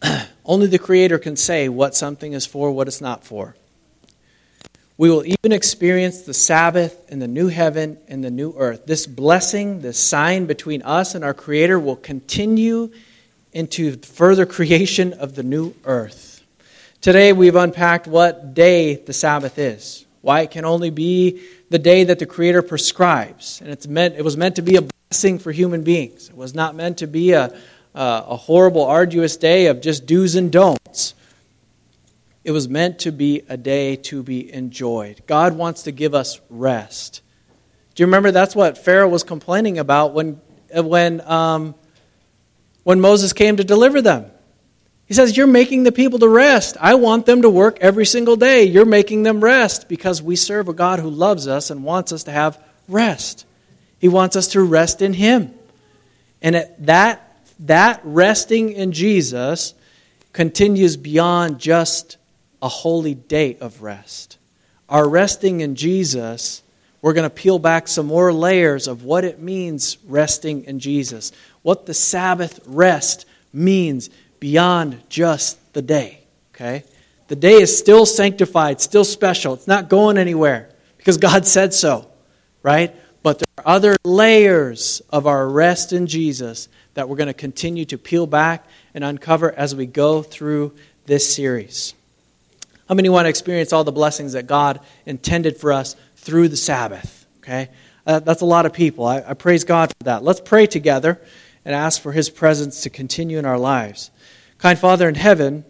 Only 0.45 0.67
the 0.67 0.79
Creator 0.79 1.19
can 1.21 1.37
say 1.37 1.69
what 1.69 1.95
something 1.95 2.35
is 2.35 2.45
for, 2.45 2.71
what 2.71 2.87
it's 2.87 3.01
not 3.01 3.25
for. 3.25 3.57
We 4.99 5.09
will 5.09 5.25
even 5.25 5.53
experience 5.53 6.23
the 6.23 6.35
Sabbath 6.35 7.11
and 7.11 7.23
the 7.23 7.29
new 7.29 7.49
heaven 7.49 7.97
and 8.09 8.23
the 8.23 8.31
new 8.31 8.53
earth. 8.59 8.85
This 8.85 9.07
blessing, 9.07 9.81
this 9.81 9.99
sign 9.99 10.45
between 10.45 10.83
us 10.83 11.15
and 11.15 11.25
our 11.25 11.33
Creator, 11.33 11.81
will 11.81 11.97
continue 11.97 12.91
into 13.55 13.97
further 13.97 14.45
creation 14.45 15.15
of 15.15 15.35
the 15.35 15.43
new 15.43 15.75
earth. 15.87 16.30
Today, 17.01 17.33
we've 17.33 17.57
unpacked 17.57 18.07
what 18.07 18.53
day 18.53 18.97
the 18.97 19.15
Sabbath 19.15 19.59
is, 19.59 20.05
why 20.21 20.43
it 20.43 20.51
can 20.51 20.67
only 20.67 20.91
be 20.91 21.41
the 21.71 21.79
day 21.79 22.05
that 22.05 22.19
the 22.19 22.27
Creator 22.27 22.61
prescribes. 22.61 23.63
And 23.63 23.71
it's 23.71 23.87
meant, 23.87 24.17
it 24.17 24.23
was 24.23 24.37
meant 24.37 24.57
to 24.57 24.63
be 24.63 24.77
a 24.77 24.83
blessing 24.83 25.39
for 25.39 25.51
human 25.51 25.83
beings, 25.83 26.29
it 26.29 26.37
was 26.37 26.55
not 26.55 26.75
meant 26.75 26.99
to 26.99 27.07
be 27.07 27.33
a, 27.33 27.59
uh, 27.95 28.25
a 28.27 28.37
horrible, 28.37 28.85
arduous 28.85 29.39
day 29.39 29.69
of 29.69 29.81
just 29.81 30.05
do's 30.05 30.35
and 30.35 30.53
don'ts. 30.53 31.15
It 32.45 32.51
was 32.51 32.69
meant 32.69 32.99
to 32.99 33.13
be 33.13 33.45
a 33.49 33.57
day 33.57 33.97
to 33.97 34.23
be 34.23 34.53
enjoyed. 34.53 35.23
God 35.27 35.57
wants 35.57 35.85
to 35.85 35.93
give 35.93 36.15
us 36.15 36.39
rest. 36.51 37.23
Do 37.95 38.03
you 38.03 38.09
remember 38.09 38.31
that's 38.31 38.55
what 38.55 38.77
Pharaoh 38.77 39.09
was 39.09 39.23
complaining 39.23 39.79
about 39.79 40.13
when, 40.13 40.39
when, 40.75 41.23
um, 41.23 41.75
when 42.83 43.01
Moses 43.01 43.33
came 43.33 43.57
to 43.57 43.65
deliver 43.65 44.03
them? 44.03 44.31
He 45.11 45.15
says, 45.15 45.37
You're 45.37 45.49
making 45.49 45.83
the 45.83 45.91
people 45.91 46.21
to 46.21 46.29
rest. 46.29 46.77
I 46.81 46.95
want 46.95 47.27
them 47.27 47.43
to 47.43 47.51
work 47.51 47.79
every 47.81 48.07
single 48.07 48.37
day. 48.37 48.63
You're 48.63 48.85
making 48.85 49.25
them 49.25 49.43
rest 49.43 49.89
because 49.89 50.23
we 50.23 50.37
serve 50.37 50.69
a 50.69 50.73
God 50.73 51.01
who 51.01 51.11
loves 51.11 51.49
us 51.49 51.71
and 51.71 51.83
wants 51.83 52.13
us 52.13 52.23
to 52.25 52.31
have 52.31 52.63
rest. 52.87 53.45
He 53.99 54.09
wants 54.09 54.37
us 54.37 54.47
to 54.53 54.63
rest 54.63 55.03
in 55.03 55.13
Him. 55.13 55.53
And 56.41 56.55
at 56.55 56.87
that 56.87 57.43
that 57.59 58.01
resting 58.05 58.71
in 58.71 58.93
Jesus 58.93 59.75
continues 60.33 60.97
beyond 60.97 61.59
just 61.59 62.17
a 62.63 62.69
holy 62.69 63.17
day 63.17 63.57
of 63.61 63.83
rest. 63.83 64.39
Our 64.89 65.09
resting 65.09 65.61
in 65.61 65.75
Jesus, 65.75 66.63
we're 67.03 67.15
going 67.15 67.29
to 67.29 67.35
peel 67.35 67.59
back 67.59 67.89
some 67.89 68.07
more 68.07 68.33
layers 68.33 68.87
of 68.87 69.03
what 69.03 69.25
it 69.25 69.41
means 69.41 69.99
resting 70.07 70.67
in 70.67 70.79
Jesus, 70.79 71.33
what 71.63 71.87
the 71.87 71.95
Sabbath 71.95 72.61
rest 72.65 73.27
means 73.53 74.09
beyond 74.41 75.01
just 75.09 75.73
the 75.73 75.83
day. 75.83 76.21
Okay? 76.55 76.85
The 77.29 77.37
day 77.37 77.55
is 77.55 77.79
still 77.79 78.07
sanctified, 78.07 78.81
still 78.81 79.05
special. 79.05 79.55
It's 79.55 79.69
not 79.69 79.89
going 79.89 80.19
anywhere 80.19 80.71
because 80.97 81.17
God 81.17 81.47
said 81.47 81.73
so, 81.73 82.11
right? 82.63 82.95
But 83.23 83.39
there 83.39 83.65
are 83.65 83.77
other 83.77 83.97
layers 84.03 85.01
of 85.11 85.27
our 85.27 85.49
rest 85.49 85.93
in 85.93 86.07
Jesus 86.07 86.69
that 86.95 87.09
we're 87.09 87.17
going 87.17 87.29
to 87.29 87.35
continue 87.35 87.85
to 87.85 87.99
peel 87.99 88.27
back 88.27 88.67
and 88.95 89.05
uncover 89.05 89.53
as 89.53 89.75
we 89.75 89.87
go 89.87 90.23
through 90.23 90.75
this 91.07 91.35
series. 91.35 91.95
How 92.89 92.95
many 92.95 93.09
want 93.09 93.27
to 93.27 93.31
experience 93.31 93.73
all 93.73 93.85
the 93.85 93.93
blessings 93.93 94.33
that 94.33 94.49
God 94.49 94.81
intended 95.07 95.57
for 95.57 95.73
us 95.73 95.95
through 96.17 96.49
the 96.49 96.57
Sabbath? 96.57 97.27
Okay? 97.39 97.69
Uh, 98.05 98.19
that's 98.19 98.41
a 98.41 98.47
lot 98.47 98.67
of 98.67 98.73
people. 98.73 99.07
I, 99.07 99.23
I 99.25 99.35
praise 99.35 99.63
God 99.63 99.91
for 99.91 100.05
that. 100.05 100.25
Let's 100.25 100.41
pray 100.41 100.67
together 100.67 101.21
and 101.65 101.75
ask 101.75 102.03
for 102.03 102.11
His 102.11 102.29
presence 102.29 102.83
to 102.83 102.91
continue 102.91 103.39
in 103.39 103.45
our 103.45 103.59
lives. 103.59 104.11
Kind 104.61 104.79
Father 104.79 105.09
in 105.09 105.15
heaven, 105.15 105.65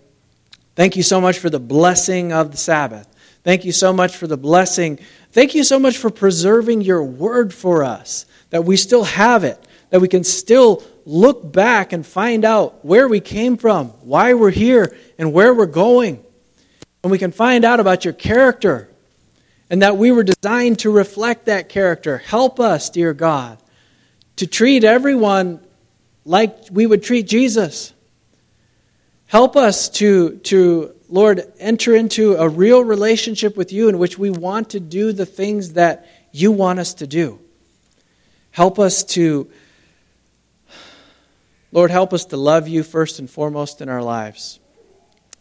thank 0.74 0.96
you 0.96 1.04
so 1.04 1.20
much 1.20 1.38
for 1.38 1.48
the 1.48 1.60
blessing 1.60 2.32
of 2.32 2.50
the 2.50 2.56
Sabbath. 2.56 3.06
Thank 3.44 3.64
you 3.64 3.70
so 3.70 3.92
much 3.92 4.16
for 4.16 4.26
the 4.26 4.36
blessing. 4.36 4.98
Thank 5.30 5.54
you 5.54 5.62
so 5.62 5.78
much 5.78 5.96
for 5.96 6.10
preserving 6.10 6.80
your 6.80 7.04
word 7.04 7.54
for 7.54 7.84
us, 7.84 8.26
that 8.50 8.64
we 8.64 8.76
still 8.76 9.04
have 9.04 9.44
it, 9.44 9.64
that 9.90 10.00
we 10.00 10.08
can 10.08 10.24
still 10.24 10.82
look 11.06 11.52
back 11.52 11.92
and 11.92 12.04
find 12.04 12.44
out 12.44 12.84
where 12.84 13.06
we 13.06 13.20
came 13.20 13.56
from, 13.56 13.90
why 14.02 14.34
we're 14.34 14.50
here, 14.50 14.96
and 15.18 15.32
where 15.32 15.54
we're 15.54 15.66
going. 15.66 16.20
And 17.04 17.12
we 17.12 17.18
can 17.18 17.30
find 17.30 17.64
out 17.64 17.78
about 17.78 18.04
your 18.04 18.14
character 18.14 18.90
and 19.70 19.82
that 19.82 19.98
we 19.98 20.10
were 20.10 20.24
designed 20.24 20.80
to 20.80 20.90
reflect 20.90 21.44
that 21.44 21.68
character. 21.68 22.18
Help 22.18 22.58
us, 22.58 22.90
dear 22.90 23.14
God, 23.14 23.62
to 24.34 24.48
treat 24.48 24.82
everyone 24.82 25.60
like 26.24 26.56
we 26.72 26.88
would 26.88 27.04
treat 27.04 27.28
Jesus. 27.28 27.94
Help 29.30 29.54
us 29.54 29.88
to, 29.88 30.38
to, 30.38 30.92
Lord, 31.08 31.52
enter 31.60 31.94
into 31.94 32.34
a 32.34 32.48
real 32.48 32.82
relationship 32.82 33.56
with 33.56 33.72
you 33.72 33.88
in 33.88 33.96
which 33.96 34.18
we 34.18 34.28
want 34.28 34.70
to 34.70 34.80
do 34.80 35.12
the 35.12 35.24
things 35.24 35.74
that 35.74 36.08
you 36.32 36.50
want 36.50 36.80
us 36.80 36.94
to 36.94 37.06
do. 37.06 37.38
Help 38.50 38.80
us 38.80 39.04
to 39.04 39.48
Lord, 41.70 41.92
help 41.92 42.12
us 42.12 42.24
to 42.24 42.36
love 42.36 42.66
you 42.66 42.82
first 42.82 43.20
and 43.20 43.30
foremost 43.30 43.80
in 43.80 43.88
our 43.88 44.02
lives. 44.02 44.58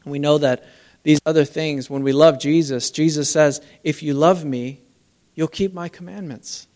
We 0.06 0.20
know 0.20 0.38
that 0.38 0.64
these 1.02 1.20
other 1.26 1.44
things, 1.44 1.90
when 1.90 2.04
we 2.04 2.12
love 2.12 2.40
Jesus, 2.40 2.92
Jesus 2.92 3.32
says, 3.32 3.60
If 3.84 4.04
you 4.04 4.14
love 4.14 4.46
me, 4.46 4.82
you'll 5.34 5.48
keep 5.48 5.74
my 5.74 5.90
commandments. 5.90 6.68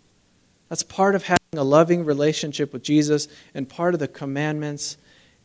That's 0.68 0.82
part 0.82 1.14
of 1.14 1.22
having 1.22 1.38
a 1.54 1.64
loving 1.64 2.06
relationship 2.06 2.74
with 2.74 2.82
Jesus, 2.82 3.28
and 3.54 3.70
part 3.70 3.94
of 3.94 4.00
the 4.00 4.08
commandments 4.08 4.98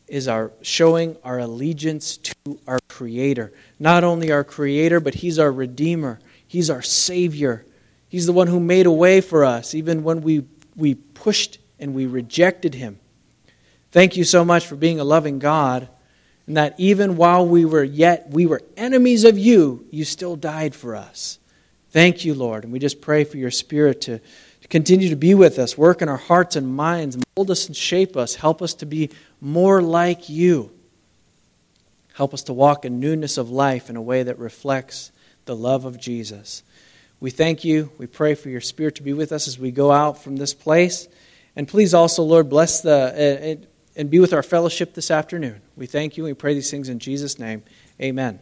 is 0.09 0.29
our 0.29 0.51
showing 0.63 1.17
our 1.23 1.39
allegiance 1.39 2.17
to 2.17 2.35
our 2.67 2.81
Creator. 2.89 3.53
Not 3.79 4.05
only 4.05 4.33
our 4.33 4.45
Creator, 4.45 5.01
but 5.01 5.15
He's 5.15 5.39
our 5.39 5.53
Redeemer, 5.53 6.19
He's 6.47 6.71
our 6.71 6.83
Savior. 6.83 7.65
He's 8.09 8.27
the 8.27 8.33
one 8.33 8.47
who 8.47 8.59
made 8.59 8.87
a 8.87 8.91
way 8.91 9.21
for 9.21 9.45
us, 9.45 9.75
even 9.75 10.03
when 10.03 10.23
we, 10.23 10.45
we 10.75 10.95
pushed 10.95 11.59
and 11.79 11.95
we 11.95 12.07
rejected 12.07 12.75
Him. 12.75 12.99
Thank 13.93 14.17
you 14.17 14.25
so 14.25 14.45
much 14.45 14.67
for 14.67 14.77
being 14.77 14.99
a 14.99 15.05
loving 15.05 15.39
God, 15.39 15.89
and 16.47 16.57
that 16.57 16.75
even 16.79 17.17
while 17.17 17.47
we 17.47 17.65
were 17.65 17.85
yet 17.85 18.31
we 18.31 18.47
were 18.47 18.63
enemies 18.77 19.25
of 19.25 19.39
you, 19.39 19.87
you 19.91 20.05
still 20.05 20.37
died 20.37 20.75
for 20.75 20.97
us. 20.97 21.39
Thank 21.91 22.25
you, 22.25 22.35
Lord. 22.35 22.65
And 22.65 22.73
we 22.73 22.79
just 22.79 23.01
pray 23.01 23.25
for 23.25 23.39
your 23.39 23.51
Spirit 23.51 24.03
to, 24.03 24.19
to 24.19 24.69
continue 24.69 25.09
to 25.09 25.17
be 25.17 25.35
with 25.35 25.59
us, 25.59 25.79
work 25.79 26.03
in 26.03 26.09
our 26.09 26.19
hearts 26.19 26.57
and 26.57 26.75
minds, 26.75 27.19
mold 27.37 27.51
us 27.51 27.67
and 27.67 27.77
shape 27.77 28.17
us, 28.17 28.35
help 28.35 28.61
us 28.61 28.75
to 28.75 28.87
be 28.87 29.11
more 29.41 29.83
like 29.83 30.29
you. 30.29 30.71
Help 32.15 32.35
us 32.35 32.43
to 32.45 32.53
walk 32.53 32.85
in 32.85 33.01
newness 33.01 33.39
of 33.39 33.51
life 33.51 33.91
in 33.91 33.97
a 33.97 34.03
way 34.03 34.23
that 34.23 34.39
reflects 34.39 35.13
the 35.45 35.55
love 35.55 35.85
of 35.85 35.99
Jesus. 36.01 36.63
We 37.21 37.31
thank 37.31 37.65
you. 37.65 37.91
We 37.99 38.07
pray 38.07 38.35
for 38.35 38.49
your 38.49 38.61
Spirit 38.61 38.97
to 38.97 39.03
be 39.03 39.13
with 39.13 39.33
us 39.33 39.49
as 39.49 39.59
we 39.59 39.71
go 39.71 39.91
out 39.91 40.23
from 40.23 40.37
this 40.37 40.55
place. 40.55 41.09
And 41.57 41.67
please 41.67 41.95
also, 41.95 42.23
Lord, 42.23 42.49
bless 42.49 42.81
the. 42.81 43.61
Uh, 43.63 43.65
and 43.99 44.09
be 44.09 44.21
with 44.21 44.33
our 44.33 44.45
fellowship 44.45 44.95
this 44.95 45.11
afternoon. 45.11 45.61
We 45.77 45.87
thank 45.87 46.17
you 46.17 46.25
we 46.25 46.33
pray 46.33 46.55
these 46.55 46.71
things 46.71 46.89
in 46.89 47.01
Jesus' 47.01 47.39
name. 47.39 47.65
Amen. 48.01 48.39